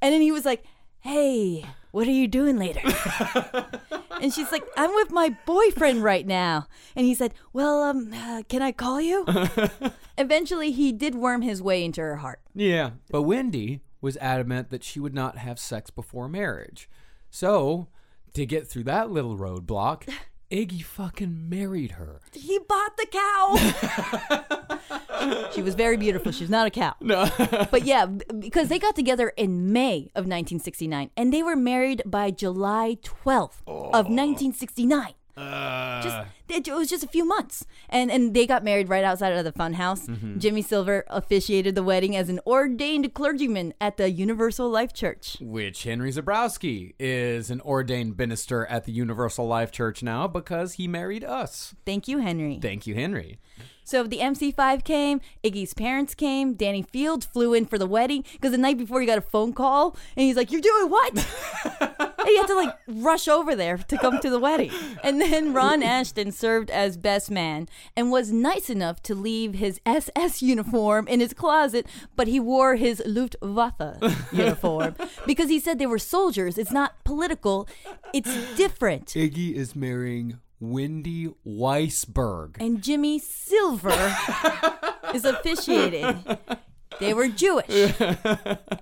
[0.00, 0.64] then he was like,
[1.00, 2.80] Hey, what are you doing later?
[4.20, 6.66] and she's like, I'm with my boyfriend right now.
[6.94, 9.24] And he said, Well, um, uh, can I call you?
[10.18, 12.40] Eventually, he did worm his way into her heart.
[12.54, 12.90] Yeah.
[13.10, 16.88] But Wendy was adamant that she would not have sex before marriage.
[17.30, 17.88] So,
[18.34, 20.08] to get through that little roadblock,
[20.50, 22.20] Iggy fucking married her.
[22.32, 23.56] He bought the cow.
[25.54, 26.32] she was very beautiful.
[26.32, 26.94] She's not a cow.
[27.00, 27.28] No.
[27.70, 32.32] But yeah, because they got together in May of 1969 and they were married by
[32.32, 35.14] July 12th of 1969.
[36.02, 36.24] Just uh.
[36.48, 39.44] it, it was just a few months, and and they got married right outside of
[39.44, 40.06] the fun house.
[40.06, 40.38] Mm-hmm.
[40.38, 45.36] Jimmy Silver officiated the wedding as an ordained clergyman at the Universal Life Church.
[45.40, 50.88] Which Henry Zebrowski is an ordained minister at the Universal Life Church now because he
[50.88, 51.74] married us.
[51.84, 52.58] Thank you, Henry.
[52.60, 53.38] Thank you, Henry.
[53.90, 58.52] So the MC5 came, Iggy's parents came, Danny Fields flew in for the wedding because
[58.52, 61.12] the night before he got a phone call and he's like, "You're doing what?"
[61.66, 64.70] and he had to like rush over there to come to the wedding.
[65.02, 69.80] And then Ron Asheton served as best man and was nice enough to leave his
[69.84, 71.84] SS uniform in his closet,
[72.14, 74.94] but he wore his Luftwaffe uniform
[75.26, 76.58] because he said they were soldiers.
[76.58, 77.66] It's not political.
[78.14, 79.06] It's different.
[79.06, 82.56] Iggy is marrying Wendy Weisberg.
[82.60, 83.90] and Jimmy Silver
[85.14, 86.22] is officiating.
[86.98, 87.66] They were Jewish,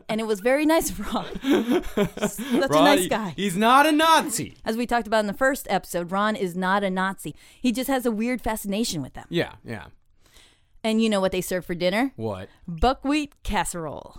[0.08, 1.84] and it was very nice of Ron.
[2.28, 3.32] Such a nice guy.
[3.36, 4.56] He's not a Nazi.
[4.64, 7.36] As we talked about in the first episode, Ron is not a Nazi.
[7.60, 9.26] He just has a weird fascination with them.
[9.28, 9.84] Yeah, yeah.
[10.88, 12.12] And you know what they served for dinner?
[12.16, 12.48] What?
[12.66, 14.16] Buckwheat casserole.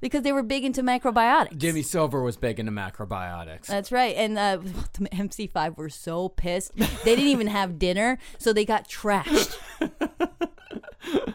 [0.00, 1.56] Because they were big into macrobiotics.
[1.58, 3.66] Jimmy Silver was big into macrobiotics.
[3.66, 4.16] That's right.
[4.16, 4.56] And uh,
[4.98, 6.74] the MC5 were so pissed.
[6.74, 9.56] They didn't even have dinner, so they got trashed.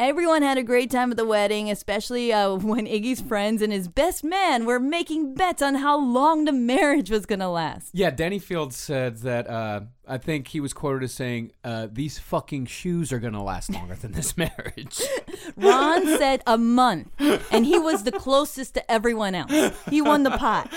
[0.00, 3.86] Everyone had a great time at the wedding, especially uh, when Iggy's friends and his
[3.86, 7.90] best man were making bets on how long the marriage was going to last.
[7.92, 9.46] Yeah, Danny Fields said that.
[9.46, 13.70] Uh, I think he was quoted as saying, uh, "These fucking shoes are gonna last
[13.70, 15.00] longer than this marriage."
[15.56, 17.08] Ron said a month,
[17.52, 19.52] and he was the closest to everyone else.
[19.88, 20.68] He won the pot.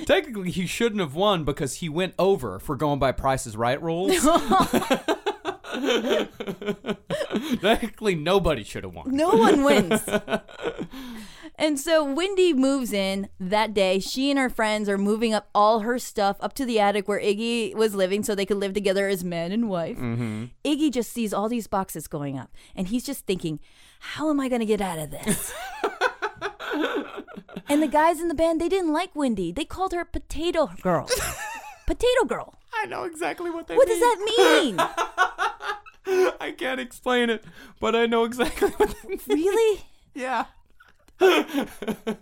[0.06, 3.82] Technically, he shouldn't have won because he went over for going by Price Is Right
[3.82, 4.26] rules.
[7.60, 9.14] Technically, nobody should have won.
[9.14, 10.02] No one wins.
[11.56, 14.00] And so Wendy moves in that day.
[14.00, 17.20] She and her friends are moving up all her stuff up to the attic where
[17.20, 19.96] Iggy was living so they could live together as man and wife.
[19.98, 20.46] Mm-hmm.
[20.64, 23.60] Iggy just sees all these boxes going up and he's just thinking,
[24.00, 25.52] how am I going to get out of this?
[27.68, 29.52] and the guys in the band, they didn't like Wendy.
[29.52, 31.08] They called her Potato Girl.
[31.86, 32.54] Potato Girl.
[32.74, 34.76] I know exactly what they What does that mean?
[36.40, 37.44] I can't explain it,
[37.80, 38.94] but I know exactly what
[39.28, 39.84] really?
[40.14, 40.46] Yeah.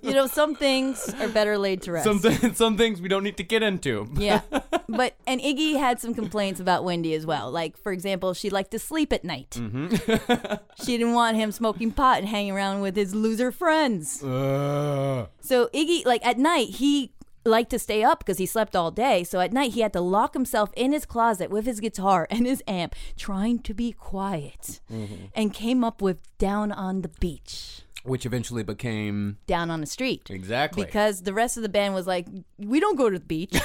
[0.03, 2.05] You know, some things are better laid to rest.
[2.05, 4.07] Some, th- some things we don't need to get into.
[4.14, 4.41] Yeah.
[4.89, 7.51] But and Iggy had some complaints about Wendy as well.
[7.51, 9.55] Like for example, she liked to sleep at night.
[9.55, 14.22] she didn't want him smoking pot and hanging around with his loser friends.
[14.22, 17.12] Uh, So Iggy like at night he
[17.45, 19.24] liked to stay up because he slept all day.
[19.24, 22.47] So at night he had to lock himself in his closet with his guitar and
[22.47, 24.80] his amp trying to be quiet.
[24.93, 25.26] Mm-hmm.
[25.34, 27.82] And came up with Down on the Beach.
[28.03, 30.28] which eventually became Down on the street.
[30.30, 32.26] exactly Because the rest of the band was like,
[32.59, 33.57] we don't go to the beach.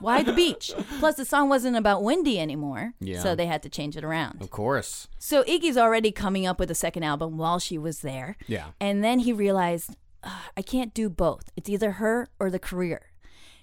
[0.00, 0.72] Why the beach?
[0.98, 2.92] Plus, the song wasn't about Wendy anymore.
[2.98, 3.20] Yeah.
[3.20, 4.42] So they had to change it around.
[4.42, 5.06] Of course.
[5.18, 8.36] So Iggy's already coming up with a second album while she was there.
[8.48, 8.66] Yeah.
[8.80, 9.94] And then he realized,
[10.24, 11.50] "Ugh, I can't do both.
[11.56, 13.12] It's either her or the career.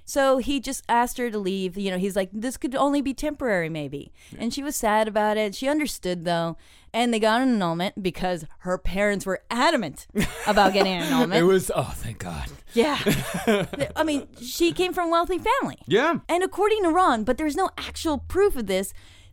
[0.05, 1.77] So he just asked her to leave.
[1.77, 4.11] You know, he's like, this could only be temporary, maybe.
[4.39, 5.53] And she was sad about it.
[5.53, 6.57] She understood, though.
[6.91, 10.07] And they got an annulment because her parents were adamant
[10.47, 11.39] about getting an annulment.
[11.39, 12.47] It was oh thank God.
[12.73, 12.97] Yeah.
[13.95, 15.77] I mean, she came from a wealthy family.
[15.85, 16.21] Yeah.
[16.27, 18.91] And according to Ron, but there's no actual proof of this,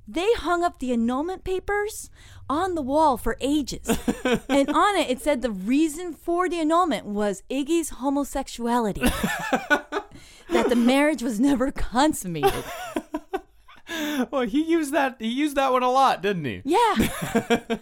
[0.08, 2.10] they hung up the annulment papers
[2.48, 3.88] on the wall for ages.
[4.48, 9.02] and on it, it said the reason for the annulment was Iggy's homosexuality.
[10.48, 12.64] that the marriage was never consummated.
[14.30, 16.62] Well, he used that he used that one a lot, didn't he?
[16.64, 17.78] Yeah.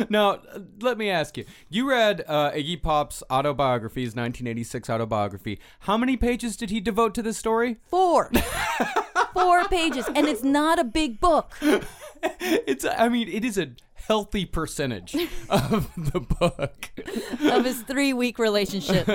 [0.08, 0.40] Now,
[0.80, 1.44] let me ask you.
[1.68, 5.60] You read uh, Iggy Pop's autobiography, his 1986 autobiography.
[5.80, 7.76] How many pages did he devote to this story?
[7.88, 8.30] Four.
[9.34, 10.06] Four pages.
[10.14, 11.52] And it's not a big book.
[12.40, 15.14] It's I mean, it is a healthy percentage
[15.48, 16.90] of the book.
[17.42, 19.06] Of his three week relationship.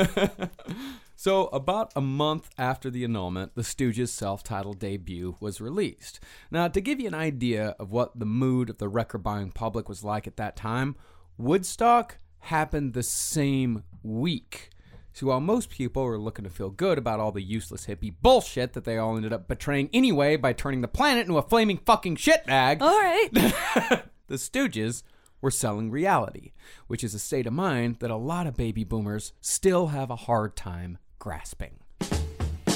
[1.20, 6.20] So, about a month after the annulment, the Stooges' self titled debut was released.
[6.52, 9.90] Now, to give you an idea of what the mood of the record buying public
[9.90, 10.96] was like at that time,
[11.36, 14.70] Woodstock happened the same week.
[15.12, 18.74] So, while most people were looking to feel good about all the useless hippie bullshit
[18.74, 22.18] that they all ended up betraying anyway by turning the planet into a flaming fucking
[22.18, 23.30] shitbag, All right.
[24.28, 25.02] the Stooges
[25.42, 26.52] were selling reality,
[26.86, 30.16] which is a state of mind that a lot of baby boomers still have a
[30.16, 31.80] hard time grasping.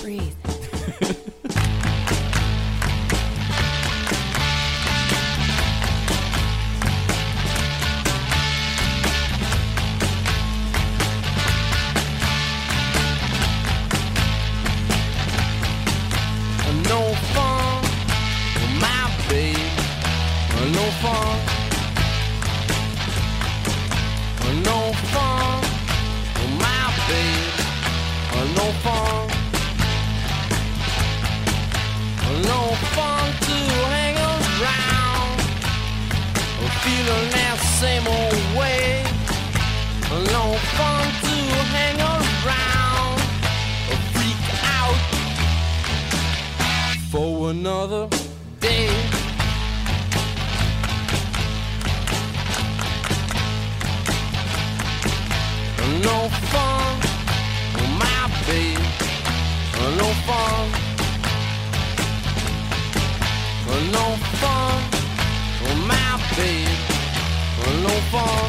[0.01, 0.35] Breathe.
[47.51, 48.07] another
[48.61, 48.87] day.
[56.07, 56.17] No
[56.51, 56.93] fun
[57.99, 58.87] my babe.
[59.99, 60.65] No fun.
[63.95, 64.05] No
[64.39, 64.79] fun
[65.89, 66.81] my babe.
[67.83, 68.40] No fun.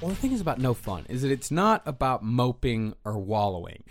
[0.00, 3.84] Well, the thing is about no fun is that it's not about moping or wallowing.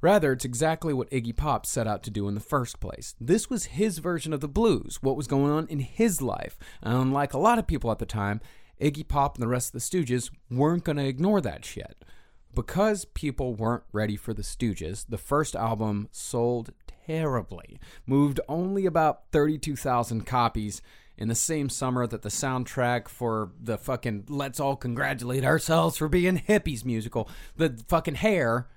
[0.00, 3.14] Rather, it's exactly what Iggy Pop set out to do in the first place.
[3.20, 6.56] This was his version of the blues, what was going on in his life.
[6.80, 8.40] And unlike a lot of people at the time,
[8.80, 12.04] Iggy Pop and the rest of the Stooges weren't going to ignore that shit.
[12.56, 16.72] Because people weren't ready for the Stooges, the first album sold
[17.06, 20.80] terribly, moved only about 32,000 copies
[21.18, 26.08] in the same summer that the soundtrack for the fucking Let's All Congratulate Ourselves for
[26.08, 28.68] Being Hippies musical, the fucking Hair,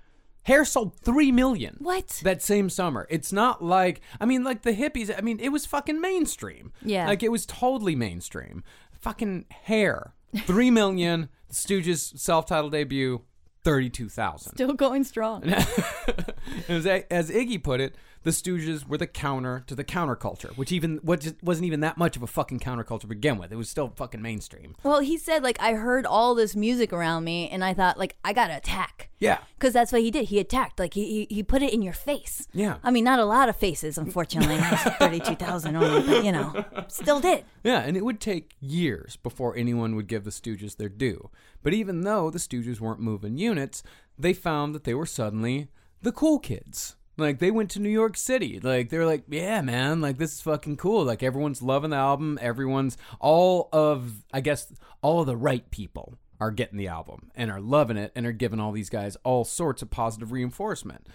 [0.43, 1.77] Hair sold 3 million.
[1.80, 2.19] What?
[2.25, 3.07] That same summer.
[3.09, 6.73] It's not like, I mean, like the hippies, I mean, it was fucking mainstream.
[6.84, 7.07] Yeah.
[7.07, 8.61] Like it was totally mainstream.
[8.91, 13.21] Fucking Hair, 3 million, the Stooges self titled debut,
[13.64, 14.53] 32,000.
[14.53, 15.43] Still going strong.
[16.70, 20.99] as, as Iggy put it, the Stooges were the counter to the counterculture, which even
[21.03, 23.51] what wasn't even that much of a fucking counterculture to begin with.
[23.51, 24.76] It was still fucking mainstream.
[24.84, 28.15] Well, he said like I heard all this music around me, and I thought like
[28.24, 29.09] I gotta attack.
[29.20, 29.39] Yeah.
[29.57, 30.26] Because that's what he did.
[30.26, 30.80] He attacked.
[30.80, 32.47] Like he, he he put it in your face.
[32.53, 32.78] Yeah.
[32.84, 34.57] I mean, not a lot of faces, unfortunately.
[34.99, 37.45] Thirty-two thousand only, but you know, still did.
[37.63, 41.30] Yeah, and it would take years before anyone would give the Stooges their due.
[41.61, 43.84] But even though the Stooges weren't moving units,
[44.17, 45.70] they found that they were suddenly
[46.01, 46.95] the cool kids.
[47.20, 48.59] Like they went to New York City.
[48.59, 51.03] Like they're like, yeah, man, like this is fucking cool.
[51.03, 52.38] Like everyone's loving the album.
[52.41, 57.51] Everyone's all of I guess all of the right people are getting the album and
[57.51, 61.07] are loving it and are giving all these guys all sorts of positive reinforcement.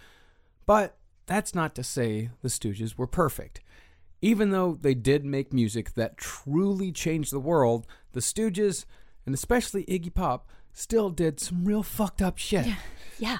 [0.67, 0.97] But
[1.27, 3.61] that's not to say the Stooges were perfect.
[4.21, 8.85] Even though they did make music that truly changed the world, the Stooges,
[9.27, 12.67] and especially Iggy Pop, still did some real fucked up shit.
[13.19, 13.39] Yeah.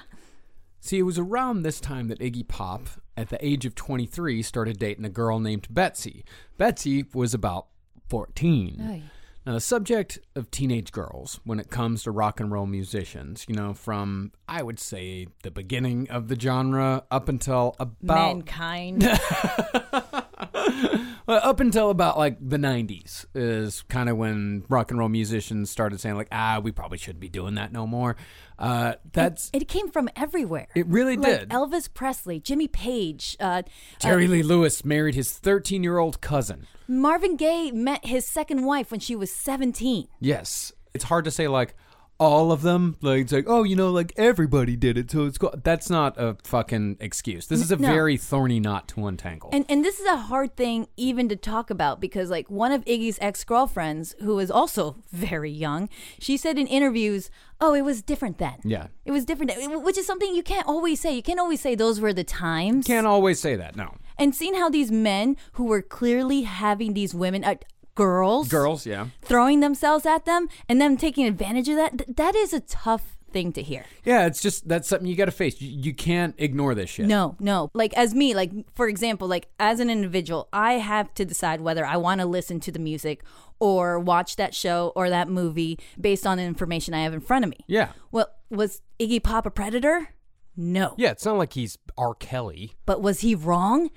[0.85, 4.77] See, it was around this time that Iggy Pop, at the age of 23, started
[4.77, 6.23] dating a girl named Betsy.
[6.59, 7.65] Betsy was about
[8.07, 8.87] 14.
[8.87, 9.01] Oy.
[9.47, 13.55] Now, the subject of teenage girls when it comes to rock and roll musicians, you
[13.55, 18.35] know, from, I would say, the beginning of the genre up until about.
[18.35, 19.09] Mankind.
[21.27, 25.71] Well, up until about like the 90s is kind of when rock and roll musicians
[25.71, 28.15] started saying, like, ah, we probably shouldn't be doing that no more.
[28.57, 29.49] Uh, that's.
[29.53, 30.67] it came from everywhere.
[30.75, 31.49] It really like did.
[31.49, 33.63] Elvis Presley, Jimmy Page, uh,
[33.99, 36.67] Jerry uh, Lee Lewis married his 13 year old cousin.
[36.87, 40.07] Marvin Gaye met his second wife when she was 17.
[40.19, 40.71] Yes.
[40.93, 41.75] It's hard to say, like,
[42.19, 42.95] all of them.
[43.01, 45.53] Like, it's like, oh, you know, like everybody did it, so it's cool.
[45.63, 47.47] That's not a fucking excuse.
[47.47, 47.87] This is a No.
[47.89, 49.49] very thorny knot to untangle.
[49.53, 52.85] And and this is a hard thing even to talk about because like one of
[52.85, 55.89] Iggy's ex-girlfriends who is also very young,
[56.19, 58.87] she said in interviews, "Oh, it was different then." yeah.
[59.05, 61.13] It was different, then," which is something you can't always say.
[61.15, 62.87] You can't always say those were the times.
[62.87, 63.95] Can't always say that, no.
[64.17, 67.55] And seeing how these men who were clearly having these women, uh,
[67.95, 69.07] girls, Girls, yeah.
[69.21, 73.17] throwing themselves at them and them taking advantage of that, th- that is a tough
[73.31, 73.85] thing to hear.
[74.05, 75.61] Yeah, it's just, that's something you got to face.
[75.61, 77.05] You, you can't ignore this shit.
[77.07, 77.69] No, no.
[77.73, 81.85] Like as me, like for example, like as an individual, I have to decide whether
[81.85, 83.23] I want to listen to the music
[83.59, 87.43] or watch that show or that movie based on the information I have in front
[87.45, 87.57] of me.
[87.67, 87.89] Yeah.
[88.11, 90.09] Well, was Iggy Pop a predator?
[90.57, 90.95] No.
[90.97, 92.13] Yeah, it's not like he's R.
[92.13, 92.75] Kelly.
[92.85, 93.89] But was he wrong?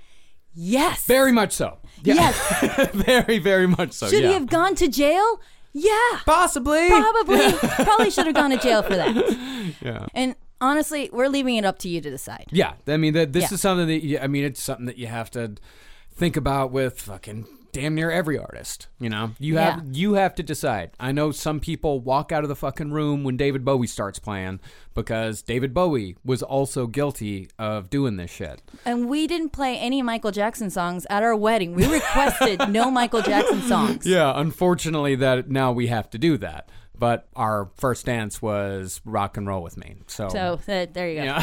[0.61, 1.07] Yes.
[1.07, 1.79] Very much so.
[2.03, 2.15] Yeah.
[2.15, 2.91] Yes.
[2.93, 4.09] very, very much so.
[4.09, 4.29] Should yeah.
[4.29, 5.41] he have gone to jail?
[5.73, 6.19] Yeah.
[6.27, 6.89] Possibly.
[6.89, 7.53] Probably.
[7.85, 9.77] Probably should have gone to jail for that.
[9.81, 10.07] Yeah.
[10.15, 12.47] And honestly, we're leaving it up to you to decide.
[12.51, 13.55] Yeah, I mean that this Yeah.
[13.55, 15.55] is something that you, I mean it's something that you have to
[16.13, 18.89] think about with fucking damn near every artist.
[18.99, 20.91] You know, you have you have to decide.
[20.99, 24.61] I know some people walk out of the fucking room when David Bowie starts playing
[24.95, 28.63] because David Bowie was also guilty of doing this shit.
[28.85, 31.75] And we didn't play any Michael Jackson songs at our wedding.
[31.75, 34.07] We requested no Michael Jackson songs.
[34.07, 36.71] Yeah, unfortunately that now we have to do that.
[36.99, 39.99] But our first dance was rock and roll with me.
[40.09, 41.23] So, So uh, there you go.
[41.23, 41.43] yeah.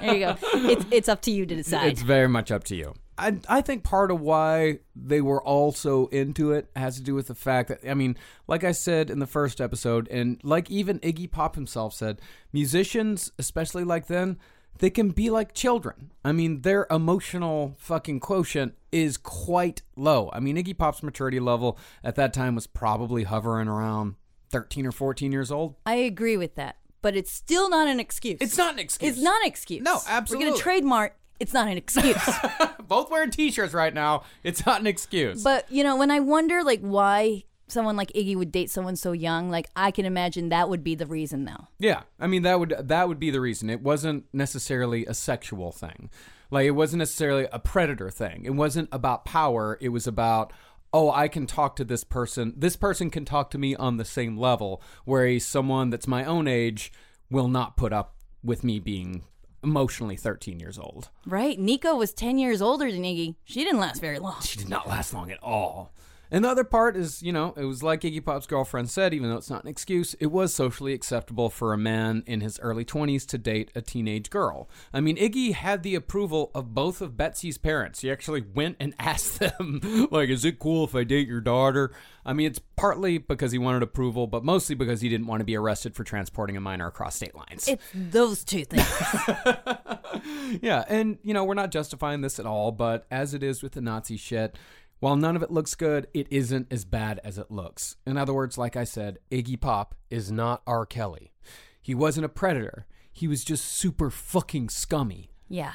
[0.00, 0.36] there you go.
[0.70, 1.88] It's it's up to you to decide.
[1.88, 2.94] It's very much up to you.
[3.18, 7.14] I, I think part of why they were all so into it has to do
[7.14, 8.16] with the fact that, I mean,
[8.46, 12.20] like I said in the first episode, and like even Iggy Pop himself said,
[12.52, 14.38] musicians, especially like then,
[14.78, 16.12] they can be like children.
[16.24, 20.30] I mean, their emotional fucking quotient is quite low.
[20.32, 24.16] I mean, Iggy Pop's maturity level at that time was probably hovering around
[24.50, 25.76] 13 or 14 years old.
[25.86, 28.38] I agree with that, but it's still not an excuse.
[28.40, 29.14] It's not an excuse.
[29.14, 29.82] It's not an excuse.
[29.82, 30.46] No, absolutely.
[30.46, 31.16] We're gonna trademark.
[31.38, 32.28] It's not an excuse.
[32.88, 34.22] Both wearing t shirts right now.
[34.42, 35.42] It's not an excuse.
[35.42, 39.12] but you know, when I wonder like why someone like Iggy would date someone so
[39.12, 41.68] young, like I can imagine that would be the reason though.
[41.78, 43.70] Yeah, I mean that would that would be the reason.
[43.70, 46.10] It wasn't necessarily a sexual thing.
[46.50, 48.44] Like it wasn't necessarily a predator thing.
[48.44, 49.78] It wasn't about power.
[49.80, 50.52] It was about
[50.92, 52.54] oh, I can talk to this person.
[52.56, 56.48] This person can talk to me on the same level, whereas someone that's my own
[56.48, 56.90] age
[57.28, 59.24] will not put up with me being
[59.62, 61.10] emotionally 13 years old.
[61.26, 61.58] Right.
[61.58, 63.34] Nico was 10 years older than Iggy.
[63.44, 64.40] She didn't last very long.
[64.42, 65.92] She did not last long at all.
[66.30, 69.30] And the other part is, you know, it was like Iggy Pop's girlfriend said, even
[69.30, 72.84] though it's not an excuse, it was socially acceptable for a man in his early
[72.84, 74.68] 20s to date a teenage girl.
[74.92, 78.00] I mean, Iggy had the approval of both of Betsy's parents.
[78.00, 81.92] He actually went and asked them, like, is it cool if I date your daughter?
[82.24, 85.44] I mean, it's partly because he wanted approval, but mostly because he didn't want to
[85.44, 87.68] be arrested for transporting a minor across state lines.
[87.68, 88.84] It's those two things.
[90.60, 93.72] yeah, and you know, we're not justifying this at all, but as it is with
[93.72, 94.56] the Nazi shit,
[95.00, 97.96] while none of it looks good, it isn't as bad as it looks.
[98.06, 100.86] In other words, like I said, Iggy Pop is not R.
[100.86, 101.32] Kelly.
[101.80, 102.86] He wasn't a predator.
[103.12, 105.30] He was just super fucking scummy.
[105.48, 105.72] yeah.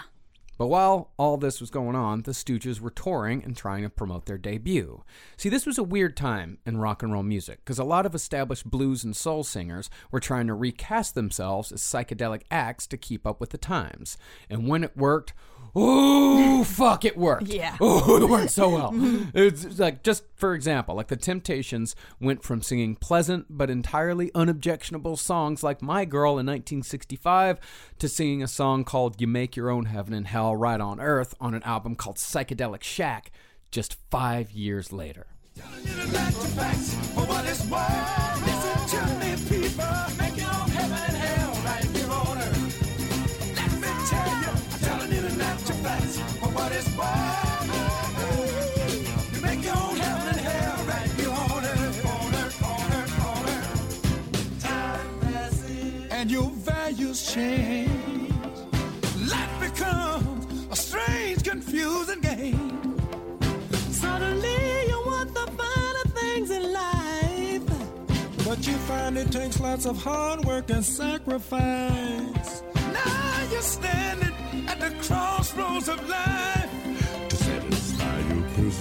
[0.57, 4.27] But while all this was going on, the Stooges were touring and trying to promote
[4.27, 5.03] their debut.
[5.35, 8.13] See, this was a weird time in rock and roll music because a lot of
[8.13, 13.25] established blues and soul singers were trying to recast themselves as psychedelic acts to keep
[13.25, 14.19] up with the times.
[14.51, 15.33] And when it worked,
[15.75, 17.47] oh fuck, it worked.
[17.47, 17.77] Yeah.
[17.81, 18.91] Oh, it worked so well.
[19.33, 24.31] it's it's like just for example, like the Temptations went from singing pleasant but entirely
[24.35, 27.59] unobjectionable songs like My Girl in 1965
[27.99, 31.33] to singing a song called You Make Your Own Heaven and Hell Right on Earth
[31.39, 33.31] on an album called Psychedelic Shack
[33.71, 35.27] just 5 years later.
[57.33, 57.89] Change.
[59.29, 62.97] Life becomes a strange, confusing game.
[63.91, 67.63] Suddenly you want the finer things in life.
[68.45, 72.63] But you find it takes lots of hard work and sacrifice.
[72.75, 74.35] Now you're standing
[74.67, 76.60] at the crossroads of life.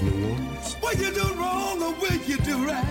[0.01, 0.77] To satisfy your personal wants.
[0.83, 2.85] Will you do wrong or will you do right?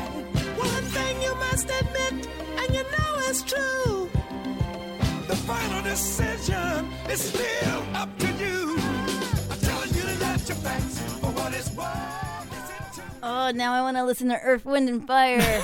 [0.57, 2.27] One thing you must admit,
[2.57, 4.09] and you know it's true.
[5.27, 8.77] The final decision is still up to you.
[9.49, 12.15] I'm telling you the natural facts for what it's worth.
[13.21, 15.39] Oh, now I want to listen to Earth, Wind, and Fire.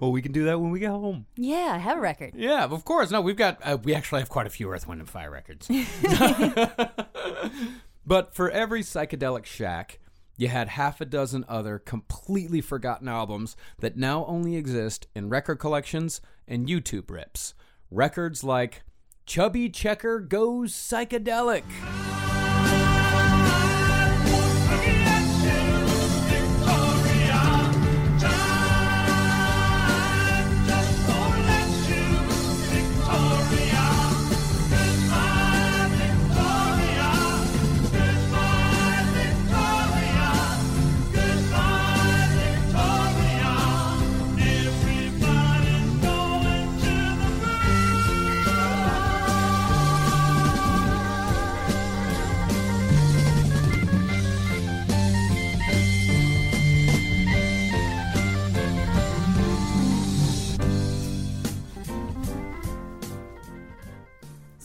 [0.00, 1.26] well, we can do that when we get home.
[1.36, 2.32] yeah, I have a record.
[2.34, 3.10] Yeah, of course.
[3.10, 5.70] No, we've got uh, we actually have quite a few Earth, Wind, and Fire records.
[8.10, 10.00] but for every psychedelic shack,
[10.36, 15.60] you had half a dozen other completely forgotten albums that now only exist in record
[15.60, 17.54] collections and YouTube rips.
[17.88, 18.82] Records like
[19.26, 21.62] Chubby Checker Goes Psychedelic.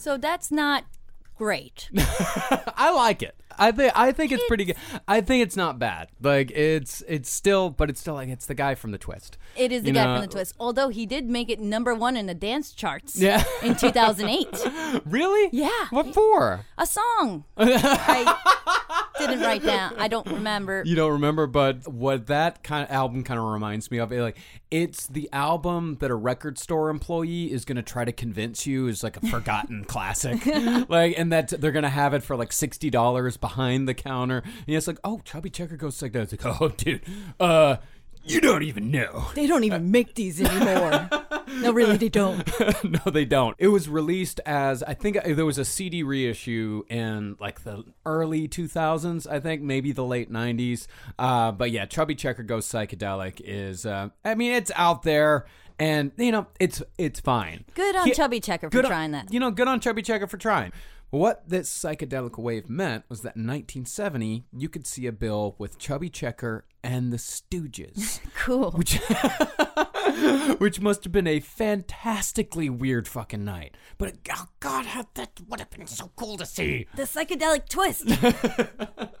[0.06, 0.84] So that's not
[1.36, 1.90] great.
[1.98, 3.34] I like it.
[3.58, 4.76] I think I think it's pretty good.
[5.08, 6.08] I think it's not bad.
[6.20, 9.38] Like it's it's still, but it's still like it's the guy from the twist.
[9.56, 10.54] It is the You guy know, from the twist.
[10.60, 13.18] Although he did make it number one in the dance charts.
[13.20, 13.42] Yeah.
[13.62, 15.48] In 2008, Really?
[15.52, 15.70] Yeah.
[15.90, 16.64] What for?
[16.78, 17.44] a song.
[17.56, 18.36] I
[19.18, 19.94] didn't write down.
[19.98, 20.82] I don't remember.
[20.84, 24.20] You don't remember, but what that kind of album kind of reminds me of, it,
[24.20, 24.36] like
[24.70, 28.88] it's the album that a record store employee is going to try to convince you
[28.88, 30.44] is like a forgotten classic,
[30.88, 34.42] like, and that they're going to have it for like sixty dollars behind the counter.
[34.66, 36.32] And it's like, oh, Chubby Checker goes like that.
[36.32, 37.02] It's like, oh, dude,
[37.38, 37.76] uh,
[38.24, 39.26] you don't even know.
[39.34, 41.08] They don't even make these anymore.
[41.60, 42.44] no, really, they don't.
[42.84, 43.54] no, they don't.
[43.58, 47.84] It was released as I think uh, there was a CD reissue in like the
[48.04, 49.30] early 2000s.
[49.30, 50.88] I think maybe the late 90s.
[51.18, 53.86] Uh, but yeah, Chubby Checker Goes Psychedelic is.
[53.86, 55.46] Uh, I mean, it's out there,
[55.78, 57.64] and you know, it's it's fine.
[57.74, 59.32] Good on He- Chubby Checker for good on- trying that.
[59.32, 60.72] You know, good on Chubby Checker for trying.
[61.10, 65.78] What this psychedelic wave meant was that in 1970, you could see a bill with
[65.78, 68.20] Chubby Checker and the Stooges.
[68.36, 68.70] Cool.
[68.72, 69.00] which
[70.58, 73.76] which must have been a fantastically weird fucking night.
[73.98, 76.86] But oh god, how that would have been so cool to see.
[76.94, 78.08] the psychedelic twist.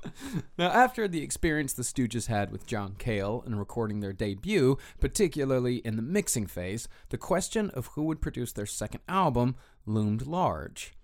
[0.56, 5.76] Now, after the experience the Stooges had with John Cale in recording their debut, particularly
[5.76, 10.94] in the mixing phase, the question of who would produce their second album loomed large.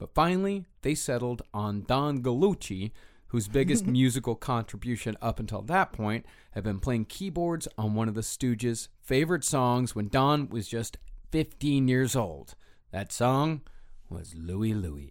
[0.00, 2.90] But finally, they settled on Don Gallucci,
[3.28, 8.14] whose biggest musical contribution up until that point had been playing keyboards on one of
[8.14, 10.96] the Stooges' favorite songs when Don was just
[11.30, 12.54] 15 years old.
[12.90, 13.60] That song
[14.08, 15.10] was Louie Louie.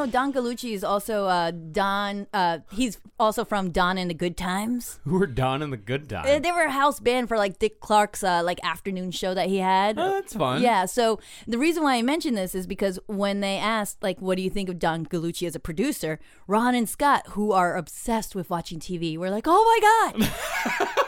[0.00, 2.26] Know, Don Gallucci is also uh, Don.
[2.32, 5.00] Uh, he's also from Don and the Good Times.
[5.04, 6.28] Who were Don and the Good Times?
[6.28, 9.48] Uh, They were a house band for like Dick Clark's uh, like afternoon show that
[9.48, 9.98] he had.
[9.98, 10.62] Oh, that's fun.
[10.62, 10.86] Yeah.
[10.86, 14.42] So the reason why I mention this is because when they asked like, "What do
[14.42, 18.48] you think of Don Gallucci as a producer?" Ron and Scott, who are obsessed with
[18.50, 19.64] watching TV, were like, "Oh
[20.16, 20.30] my god,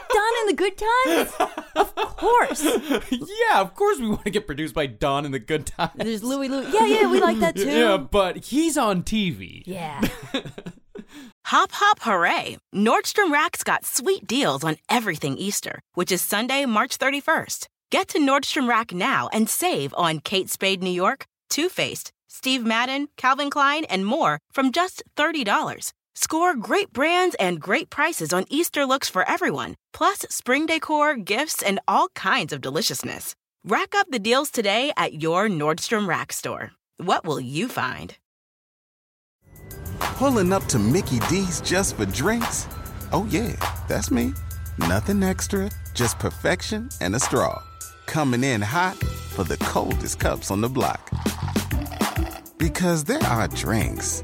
[0.13, 1.51] Don and the Good Times?
[1.75, 2.63] Of course."
[3.11, 5.91] yeah, of course we want to get produced by Don and the Good Times.
[5.95, 6.67] There's Louie Louie.
[6.71, 7.69] Yeah, yeah, we like that too.
[7.69, 9.63] Yeah, but he's on TV.
[9.65, 10.01] Yeah.
[11.45, 12.57] Hop, hop, hooray!
[12.73, 17.65] Nordstrom Rack's got sweet deals on everything Easter, which is Sunday, March 31st.
[17.89, 22.63] Get to Nordstrom Rack now and save on Kate Spade New York, Too Faced, Steve
[22.63, 25.91] Madden, Calvin Klein, and more from just $30.
[26.15, 31.63] Score great brands and great prices on Easter looks for everyone, plus spring decor, gifts,
[31.63, 33.35] and all kinds of deliciousness.
[33.63, 36.71] Rack up the deals today at your Nordstrom Rack store.
[36.97, 38.17] What will you find?
[39.99, 42.67] Pulling up to Mickey D's just for drinks?
[43.11, 43.55] Oh, yeah,
[43.87, 44.33] that's me.
[44.77, 47.61] Nothing extra, just perfection and a straw.
[48.05, 51.09] Coming in hot for the coldest cups on the block.
[52.57, 54.23] Because there are drinks,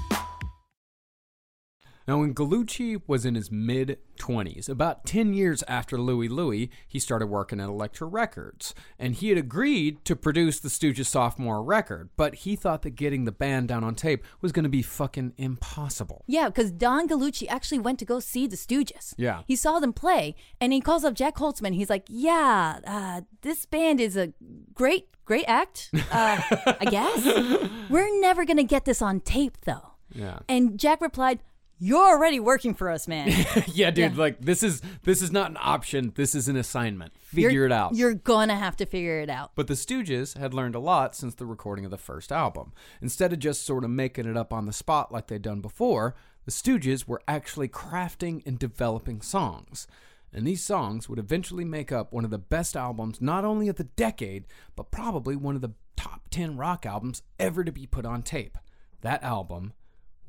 [2.11, 6.99] Now, when Gallucci was in his mid 20s, about 10 years after Louie Louie, he
[6.99, 8.75] started working at Elektra Records.
[8.99, 13.23] And he had agreed to produce the Stooges' sophomore record, but he thought that getting
[13.23, 16.25] the band down on tape was going to be fucking impossible.
[16.27, 19.13] Yeah, because Don Gallucci actually went to go see the Stooges.
[19.15, 19.43] Yeah.
[19.47, 21.75] He saw them play, and he calls up Jac Holzman.
[21.75, 24.33] He's like, "Yeah, uh, this band is a
[24.73, 25.89] great, great act.
[25.93, 26.41] Uh,
[26.77, 30.39] I guess we're never gonna get this on tape, though." Yeah.
[30.49, 31.39] And Jac replied,
[31.83, 33.27] "You're already working for us, man.
[33.73, 34.17] yeah, dude, Yeah.
[34.19, 36.13] like this is this is not an option.
[36.15, 37.17] This is an assignment.
[37.17, 37.95] Figure You're- it out.
[37.95, 41.33] You're gonna have to figure it out." But the Stooges had learned a lot since
[41.35, 42.71] the recording of the first album.
[43.01, 46.15] Instead of just sort of making it up on the spot like they'd done before,
[46.45, 49.87] the Stooges were actually crafting and developing songs.
[50.33, 53.75] And these songs would eventually make up one of the best albums, not only of
[53.75, 54.45] the decade,
[54.77, 58.57] but probably one of the top 10 rock albums ever to be put on tape.
[59.01, 59.73] That album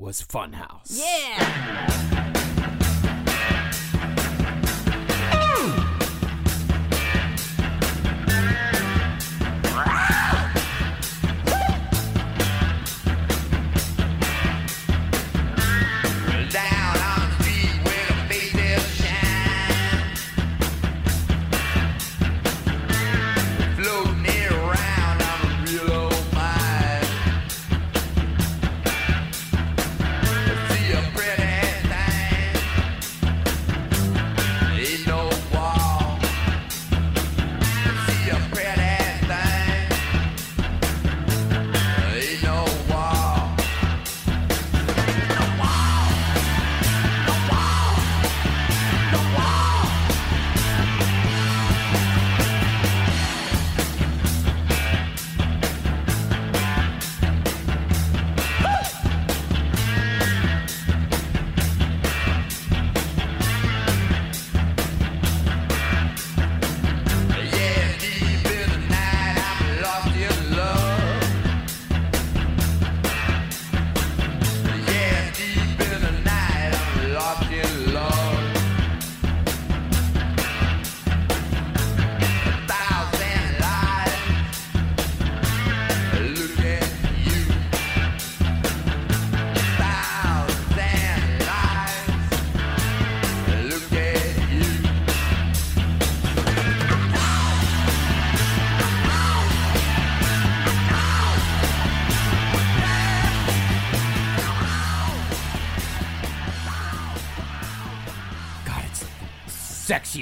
[0.02, 0.98] was Funhouse.
[0.98, 2.91] Yeah.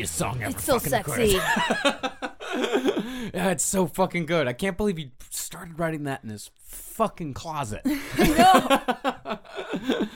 [0.01, 0.51] Sexiest song ever.
[0.51, 1.27] It's so sexy.
[3.35, 4.47] yeah, it's so fucking good.
[4.47, 7.83] I can't believe he started writing that in his fucking closet.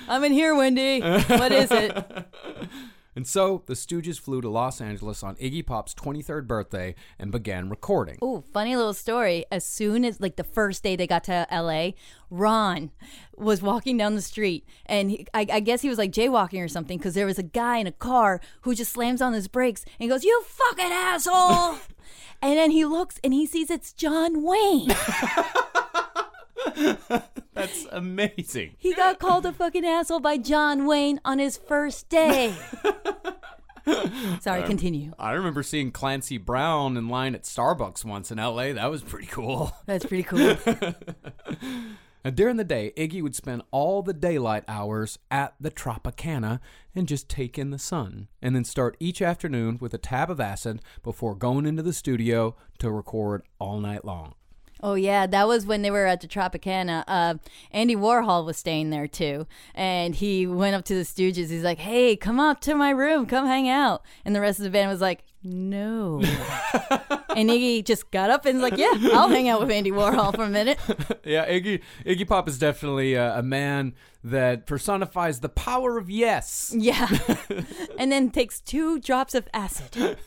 [0.09, 1.01] I'm in here, Wendy.
[1.01, 1.97] What is it?
[3.25, 7.71] and so the Stooges flew to Los Angeles on Iggy Pop's 23rd birthday and began
[7.71, 8.19] recording.
[8.23, 9.47] Ooh, funny little story.
[9.51, 11.93] As soon as like the first day they got to LA,
[12.29, 12.91] Ron
[13.35, 16.69] was walking down the street, and he, I, I guess he was like jaywalking or
[16.69, 19.87] something because there was a guy in a car who just slams on his brakes
[19.99, 21.79] and goes, "You fucking asshole!"
[22.43, 24.91] and then he looks and he sees it's John Wayne.
[27.55, 28.75] That's amazing.
[28.79, 32.55] He got called a fucking asshole by John Wayne on his first day.
[34.41, 35.13] Sorry, continue.
[35.19, 38.73] I remember seeing Clancy Brown in line at Starbucks once in LA.
[38.73, 39.73] That was pretty cool.
[39.87, 40.57] That's pretty cool.
[42.25, 46.59] Now, during the day, Iggy would spend all the daylight hours at the Tropicana
[46.95, 50.41] and just take in the sun, and then start each afternoon with a tab of
[50.41, 54.37] acid before going into the studio to record all night long.
[54.85, 57.05] Oh yeah, that was when they were at the Tropicana.
[57.09, 57.37] Uh,
[57.71, 61.49] Andy Warhol was staying there too, and he went up to the Stooges.
[61.49, 64.65] He's like, "Hey, come up to my room, come hang out." And the rest of
[64.65, 66.21] the band was like, "No."
[67.35, 70.37] and Iggy just got up and was like, "Yeah, I'll hang out with Andy Warhol
[70.37, 70.79] for a minute."
[71.25, 76.75] yeah, Iggy Iggy Pop is definitely a, a man that personifies the power of yes.
[76.77, 77.09] Yeah,
[77.99, 80.19] and then takes two drops of acid.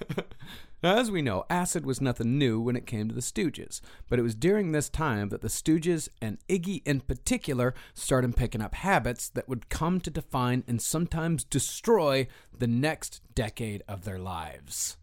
[0.83, 4.21] As we know, acid was nothing new when it came to the Stooges, but it
[4.21, 9.27] was during this time that the Stooges and Iggy in particular started picking up habits
[9.29, 14.97] that would come to define and sometimes destroy the next decade of their lives.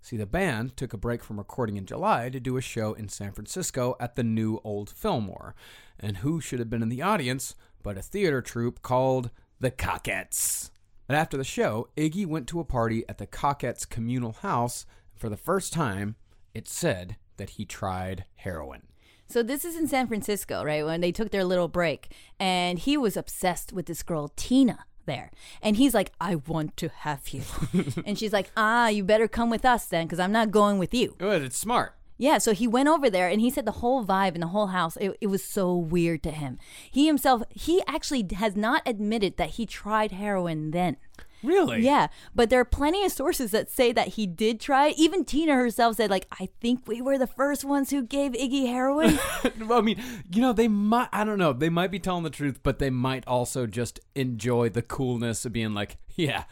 [0.00, 3.08] See, the band took a break from recording in July to do a show in
[3.08, 5.54] San Francisco at the new Old Fillmore.
[6.00, 7.54] And who should have been in the audience
[7.84, 9.30] but a theater troupe called
[9.60, 10.70] the Cockettes?
[11.08, 14.84] And after the show, Iggy went to a party at the Cockettes communal house.
[15.16, 16.16] For the first time,
[16.54, 18.82] it said that he tried heroin.
[19.26, 20.84] So this is in San Francisco, right?
[20.84, 25.30] When they took their little break, and he was obsessed with this girl Tina there,
[25.62, 27.42] and he's like, "I want to have you,"
[28.04, 30.92] and she's like, "Ah, you better come with us then, because I'm not going with
[30.92, 31.94] you." Good, it's smart.
[32.18, 34.68] Yeah, so he went over there and he said the whole vibe in the whole
[34.68, 36.58] house, it, it was so weird to him.
[36.88, 40.98] He himself, he actually has not admitted that he tried heroin then.
[41.42, 41.80] Really?
[41.82, 44.88] Yeah, but there are plenty of sources that say that he did try.
[44.88, 44.98] it.
[44.98, 48.66] Even Tina herself said, like, I think we were the first ones who gave Iggy
[48.66, 49.18] heroin.
[49.62, 50.02] Well, I mean,
[50.32, 52.90] you know, they might, I don't know, they might be telling the truth, but they
[52.90, 56.44] might also just enjoy the coolness of being like, yeah,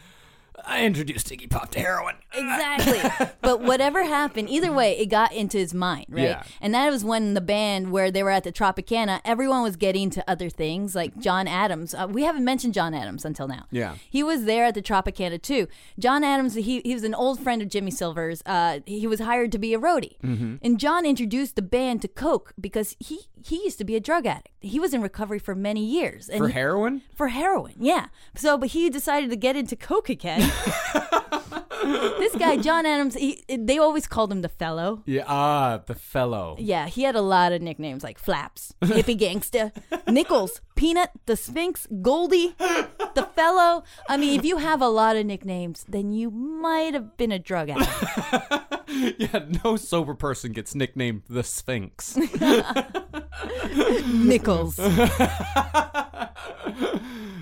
[0.65, 2.17] I introduced Iggy Pop to heroin.
[2.33, 3.29] exactly.
[3.41, 6.23] but whatever happened, either way, it got into his mind, right?
[6.23, 6.43] Yeah.
[6.61, 10.11] And that was when the band, where they were at the Tropicana, everyone was getting
[10.11, 11.95] to other things, like John Adams.
[11.95, 13.67] Uh, we haven't mentioned John Adams until now.
[13.71, 13.95] Yeah.
[14.09, 15.67] He was there at the Tropicana too.
[15.99, 18.43] John Adams, he, he was an old friend of Jimmy Silver's.
[18.47, 20.19] Uh, he was hired to be a roadie.
[20.23, 20.57] Mm-hmm.
[20.63, 24.27] And John introduced the band to Coke because he, he used to be a drug
[24.27, 24.49] addict.
[24.61, 26.29] He was in recovery for many years.
[26.29, 27.03] And For he- heroin?
[27.15, 28.07] for heroin, yeah.
[28.37, 30.51] So, but he decided to get into coke again.
[31.71, 35.03] this guy, John Adams, he, they always called him the fellow.
[35.07, 36.57] Yeah, ah, the fellow.
[36.59, 39.73] Yeah, he had a lot of nicknames like Flaps, Hippie Gangsta,
[40.13, 43.85] Nichols, Peanut, the Sphinx, Goldie, the fellow.
[44.09, 47.39] I mean, if you have a lot of nicknames, then you might have been a
[47.39, 48.67] drug addict.
[49.19, 52.17] Yeah, no sober person gets nicknamed the Sphinx.
[54.07, 54.77] Nichols.
[54.81, 54.99] and,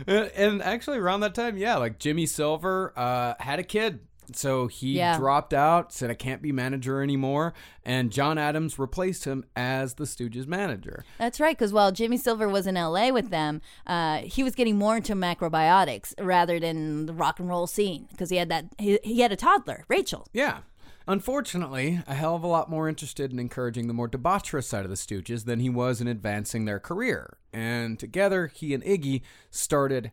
[0.06, 4.00] and actually, around that time, yeah, like Jimmy Silver uh, had a kid.
[4.34, 5.16] So he Yeah.
[5.18, 7.54] dropped out, said, I can't be manager anymore.
[7.84, 11.04] And John Adams replaced him as the Stooges manager.
[11.18, 14.76] That's right, because while Jimmy Silver was in LA with them, uh, he was getting
[14.76, 18.98] more into macrobiotics rather than the rock and roll scene because he had that he,
[19.02, 20.26] he had a toddler, Rachel.
[20.32, 20.58] Yeah.
[21.06, 24.90] Unfortunately, a hell of a lot more interested in encouraging the more debaucherous side of
[24.90, 27.38] the Stooges than he was in advancing their career.
[27.50, 30.12] And together, he and Iggy started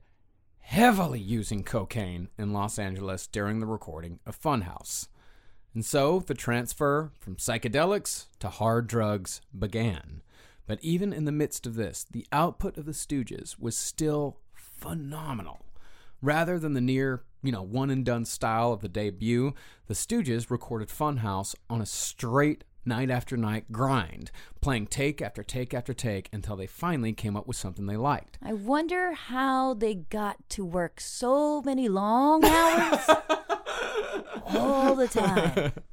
[0.65, 5.07] heavily using cocaine in Los Angeles during the recording of Funhouse.
[5.75, 10.21] And so the transfer from psychedelics to hard drugs began.
[10.65, 15.65] But even in the midst of this, the output of the Stooges was still phenomenal.
[16.19, 19.53] Rather than the near, you know, one and done style of the debut,
[19.85, 24.31] the Stooges recorded Funhouse on a straight night after night grind,
[24.61, 28.37] playing take after take after take until they finally came up with something they liked.
[28.41, 33.09] I wonder how they got to work so many long hours.
[34.47, 35.71] all the time.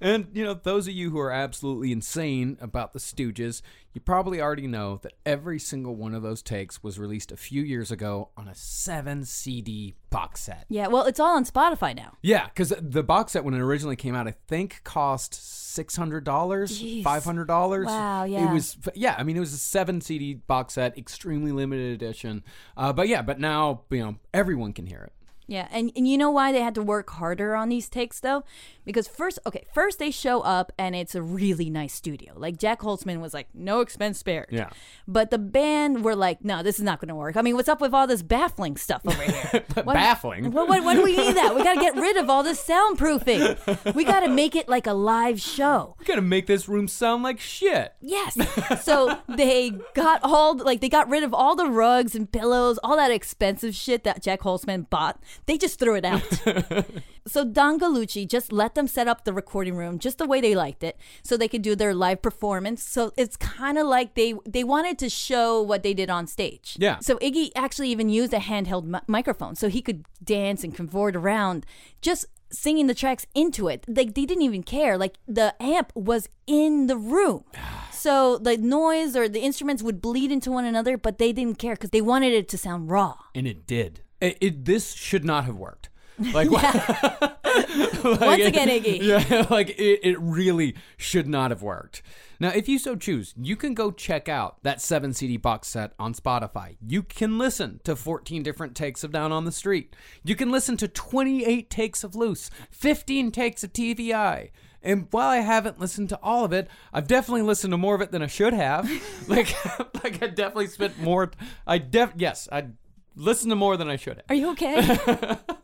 [0.00, 3.62] And, you know, those of you who are absolutely insane about the Stooges,
[3.92, 7.62] you probably already know that every single one of those takes was released a few
[7.62, 10.66] years ago on a 7 CD box set.
[10.68, 12.16] Yeah, well, it's all on Spotify now.
[12.22, 15.34] Yeah, because the box set when it originally came out, I think cost
[15.72, 17.86] six hundred dollars, five hundred dollars.
[17.86, 18.50] Wow, yeah.
[18.50, 19.14] It was, yeah.
[19.18, 22.44] I mean, it was a seven CD box set, extremely limited edition.
[22.76, 25.12] Uh, but yeah, but now you know everyone can hear it.
[25.46, 28.44] Yeah, and, and you know why they had to work harder on these takes though?
[28.84, 32.32] Because first, okay, first they show up and it's a really nice studio.
[32.36, 34.48] Like Jac Holzman was like, no expense spared.
[34.50, 34.70] Yeah.
[35.06, 37.36] But the band were like, no, this is not going to work.
[37.36, 39.62] I mean, what's up with all this baffling stuff over here?
[39.84, 40.50] Why- Baffling.
[40.52, 41.54] What, what, what do we need that?
[41.54, 43.94] We got to get rid of all this soundproofing.
[43.94, 45.94] We got to make it like a live show.
[45.98, 47.92] We gotta make this room sound like shit.
[48.00, 48.36] Yes.
[48.82, 52.96] So they got all like they got rid of all the rugs and pillows, all
[52.96, 55.20] that expensive shit that Jac Holzman bought.
[55.46, 56.22] They just threw it out.
[57.26, 60.54] so Don Gallucci just let them set up the recording room just the way they
[60.54, 62.82] liked it, so they could do their live performance.
[62.82, 66.76] So it's kind of like they they wanted to show what they did on stage.
[66.78, 66.98] Yeah.
[67.00, 71.16] So Iggy actually even used a handheld mi- microphone, so he could dance and cavort
[71.16, 71.66] around,
[72.00, 73.84] just singing the tracks into it.
[73.88, 74.96] Like they didn't even care.
[74.98, 77.44] Like the amp was in the room.
[78.02, 81.74] So the noise or the instruments would bleed into one another, but they didn't care
[81.74, 83.14] because they wanted it to sound raw.
[83.32, 84.00] And it did.
[84.22, 85.88] It, it this should not have worked.
[86.18, 86.48] Like,
[88.04, 89.02] Once again, Iggy.
[89.02, 92.02] Yeah, like it, it really should not have worked.
[92.38, 95.92] Now, if you so choose, you can go check out that 7 CD box set
[95.98, 96.76] on Spotify.
[96.84, 99.94] You can listen to 14 different takes of Down on the Street.
[100.24, 104.50] You can listen to 28 takes of Loose, 15 takes of TV Eye.
[104.82, 108.00] And while I haven't listened to all of it, I've definitely listened to more of
[108.00, 108.90] it than I should have.
[109.28, 109.54] like,
[110.02, 111.30] like I definitely spent more.
[111.66, 112.66] I def yes, I
[113.14, 114.24] listened to more than I should have.
[114.28, 115.38] Are you okay?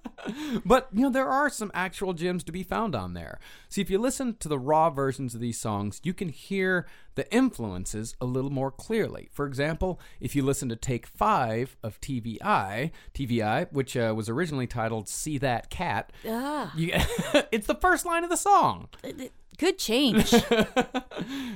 [0.64, 3.38] But you know there are some actual gems to be found on there.
[3.68, 7.32] See, if you listen to the raw versions of these songs, you can hear the
[7.34, 9.28] influences a little more clearly.
[9.32, 14.28] For example, if you listen to take five of TV Eye, TVI, which uh, was
[14.28, 16.92] originally titled "See That Cat," ah, you,
[17.52, 18.88] it's the first line of the song.
[19.56, 20.32] good change.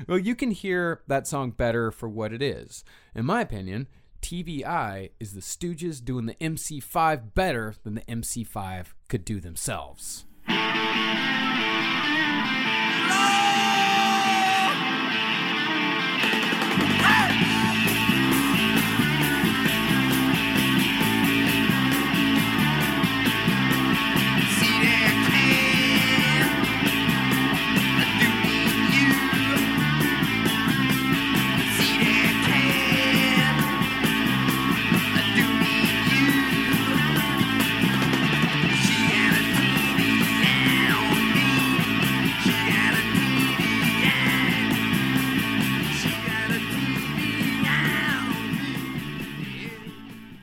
[0.09, 2.85] Well, you can hear that song better for what it is.
[3.15, 3.87] In my opinion,
[4.23, 10.25] TV Eye is the Stooges doing the MC5 better than the MC5 could do themselves.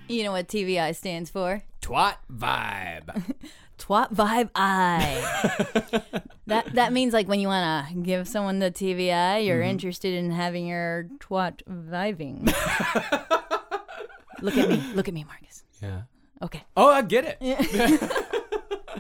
[0.10, 1.64] You know what TV Eye stands for?
[1.82, 3.34] Twat vibe.
[3.80, 6.02] Twat Vibe Eye.
[6.48, 9.70] that that means like when you want to give someone the TV Eye, you're Mm-hmm.
[9.70, 12.46] interested in having your twat vibing.
[14.42, 15.64] look at me, look at me, Marcus.
[15.82, 16.02] yeah.
[16.42, 16.64] Okay.
[16.76, 17.38] Oh, I get it.
[17.42, 17.60] yeah,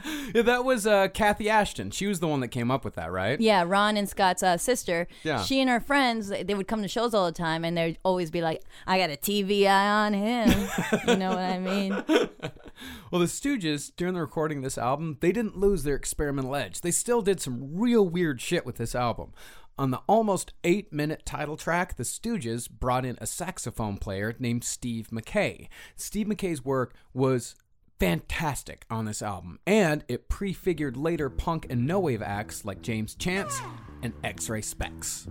[0.33, 1.93] that was uh, Kathy Asheton.
[1.93, 3.39] She was the one that came up with that, right?
[3.39, 5.07] Yeah, Ron and Scott's uh, sister.
[5.23, 5.41] Yeah.
[5.43, 7.97] She and her friends, they they would come to shows all the time, and they'd
[8.03, 10.49] always be like, "I got a TV Eye on him."
[11.07, 12.03] you know what I mean?
[13.11, 16.79] Well, the Stooges, during the recording of this album, they didn't lose their experimental edge.
[16.81, 19.33] They still did some real weird shit with this album.
[19.77, 24.63] On the almost eight minute title track, the Stooges brought in a saxophone player named
[24.63, 25.69] Steve Mackay.
[25.95, 27.55] Steve Mackay's work was
[27.99, 33.13] fantastic on this album, and it prefigured later punk and no wave acts like James
[33.15, 33.59] Chance
[34.01, 35.27] and X Ray Spex.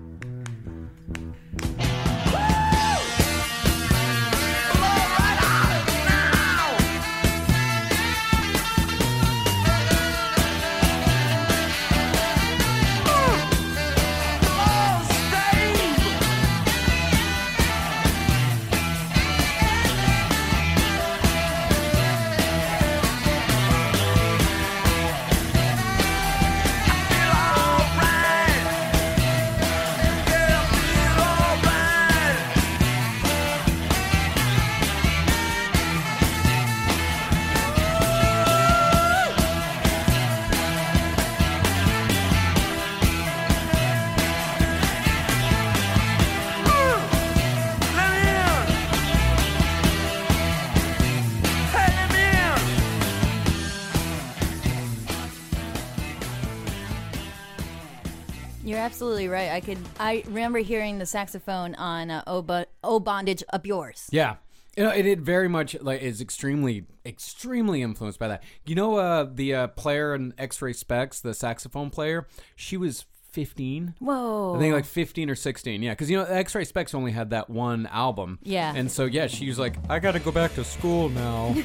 [58.68, 59.50] You're absolutely right.
[59.50, 59.78] I could.
[59.98, 64.36] I remember hearing the saxophone on uh, "Oh, but oh, bondage up yours." Yeah.
[64.76, 68.42] You know, it, it very much like is extremely, extremely influenced by that.
[68.66, 73.94] You know, uh, the uh, player in X-Ray Spex, the saxophone player, she was 15.
[74.00, 74.56] Whoa.
[74.56, 75.82] I think like 15 or 16.
[75.82, 78.38] Yeah, because you know, X-Ray Spex only had that one album.
[78.42, 78.72] Yeah.
[78.76, 81.56] And so yeah, she was like, I got to go back to school now.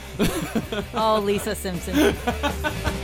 [0.93, 2.15] oh, Lisa Simpson.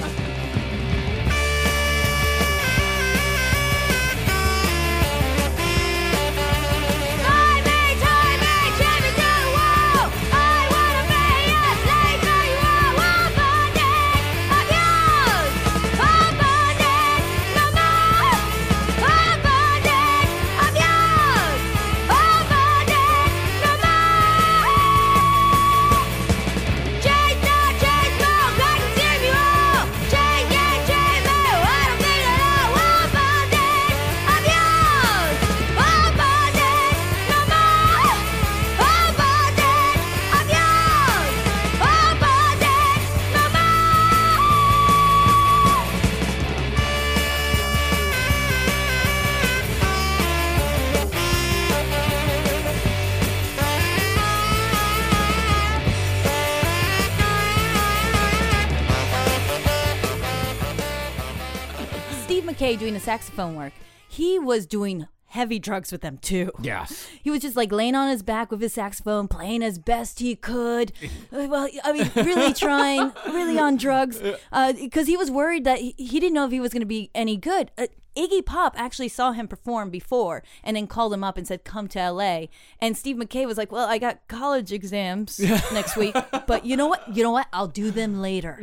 [62.70, 63.74] Mackay doing the saxophone work.
[64.08, 66.52] He was doing heavy drugs with them too.
[66.62, 67.08] yes.
[67.24, 70.36] He was just like laying on his back with his saxophone, playing as best he
[70.36, 70.92] could.
[71.32, 74.20] Uh, well, I mean, really trying, really on drugs,
[74.80, 77.12] because he was worried that he, he didn't know if he was going to be
[77.14, 77.70] any good.
[77.78, 77.86] Uh,
[78.20, 81.88] Iggy Pop actually saw him perform before and then called him up and said, Come
[81.90, 82.48] to LA.
[82.82, 85.40] And Steve Mackay was like, Well, I got college exams
[85.74, 86.16] next week,
[86.46, 87.16] but you know what?
[87.16, 87.48] You know what?
[87.54, 88.60] I'll do them later.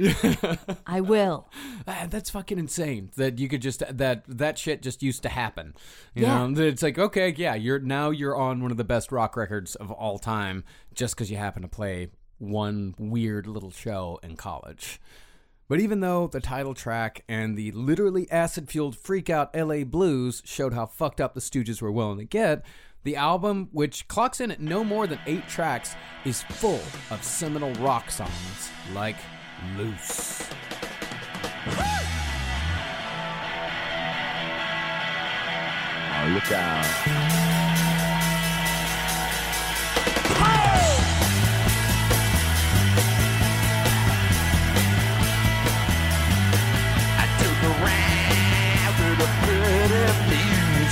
[0.87, 1.49] I will.
[1.89, 3.11] Ah, that's fucking insane.
[3.15, 5.73] That you could just that that shit just used to happen.
[6.15, 6.49] You Yeah.
[6.49, 9.77] know, it's like okay, yeah, you're now you're on one of the best rock records
[9.77, 10.65] of all time
[10.95, 12.09] just because you happen to play
[12.39, 15.01] one weird little show in college.
[15.69, 20.43] But even though the title track and the literally acid fueled freak out LA blues
[20.45, 22.65] showed how fucked up the Stooges were willing to get,
[23.03, 27.73] the album, which clocks in at no more than eight tracks, is full of seminal
[27.75, 29.17] rock songs like
[29.77, 30.49] Loose.
[36.19, 37.46] Oh, look out.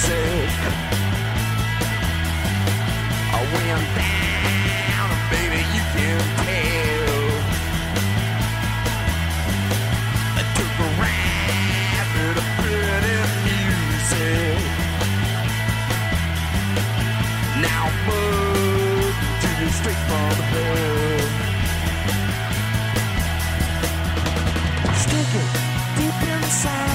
[0.07, 0.13] I
[3.55, 7.21] went down, baby, you can tell.
[10.37, 12.09] I took a ride
[12.61, 14.61] pretty music.
[17.63, 17.85] Now
[19.41, 21.29] to straight from the bed.
[24.97, 25.49] Stick it
[25.97, 26.94] deep inside.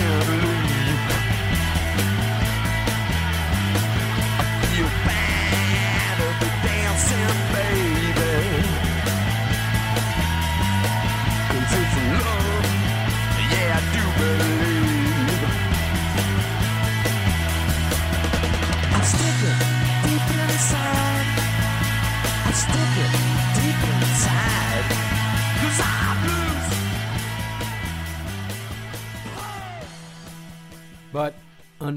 [0.00, 0.59] Shake and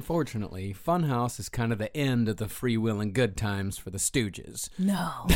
[0.03, 3.89] unfortunately, Funhouse is kind of the end of the free will and good times for
[3.89, 4.67] the Stooges.
[4.77, 5.27] No.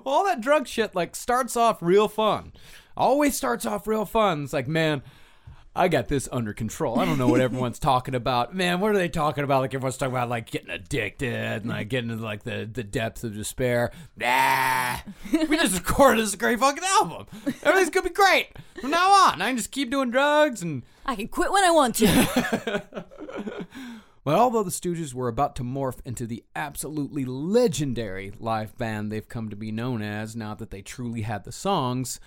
[0.06, 2.52] All that drug shit like starts off real fun.
[2.96, 4.44] Always starts off real fun.
[4.44, 5.02] It's like, man,
[5.74, 7.00] I got this under control.
[7.00, 8.54] I don't know what everyone's talking about.
[8.54, 9.62] Man, what are they talking about?
[9.62, 13.24] Like everyone's talking about like getting addicted and like getting into like the, the depths
[13.24, 13.90] of despair.
[14.16, 14.98] Nah.
[15.32, 17.26] We just recorded this great fucking album.
[17.64, 18.50] Everything's gonna be great.
[18.80, 19.42] From now on.
[19.42, 22.84] I can just keep doing drugs and I can quit when I want to.
[24.26, 29.28] Well, although the Stooges were about to morph into the absolutely legendary live band they've
[29.28, 32.18] come to be known as now that they truly had the songs,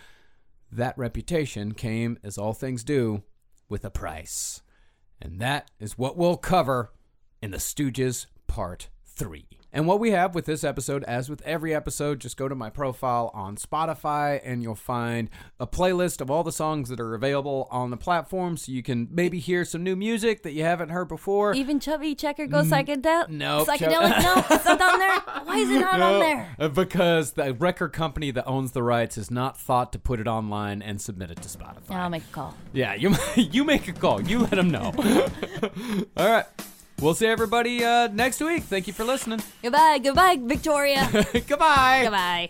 [0.72, 3.24] that reputation came, as all things do,
[3.68, 4.62] with a price.
[5.22, 6.94] And that is what we'll cover
[7.42, 9.59] in the Stooges Part three.
[9.72, 12.72] And what we have with this episode, as with every episode, just go to my
[12.72, 15.30] profile on Spotify and you'll find
[15.60, 19.08] a playlist of all the songs that are available on the platform so you can
[19.12, 21.54] maybe hear some new music that you haven't heard before.
[21.54, 23.30] Even Chubby Checker go psychedelic.
[23.30, 24.24] nope, Chub- psychedelic.
[24.24, 25.20] no, it's not on there.
[25.44, 26.56] Why is it not on there?
[26.60, 30.28] Uh, Because the record company that owns the rights has not thought to put it
[30.28, 31.92] online and submit it to Spotify.
[31.92, 32.56] I'll make a call.
[32.74, 34.20] Yeah, you you make a call.
[34.22, 34.94] You let them know.
[36.18, 36.46] All right.
[37.02, 38.64] We'll see everybody uh, next week.
[38.64, 39.42] Thank you for listening.
[39.64, 41.08] Goodbye, goodbye, Victoria.
[41.48, 42.02] Goodbye.
[42.04, 42.50] goodbye.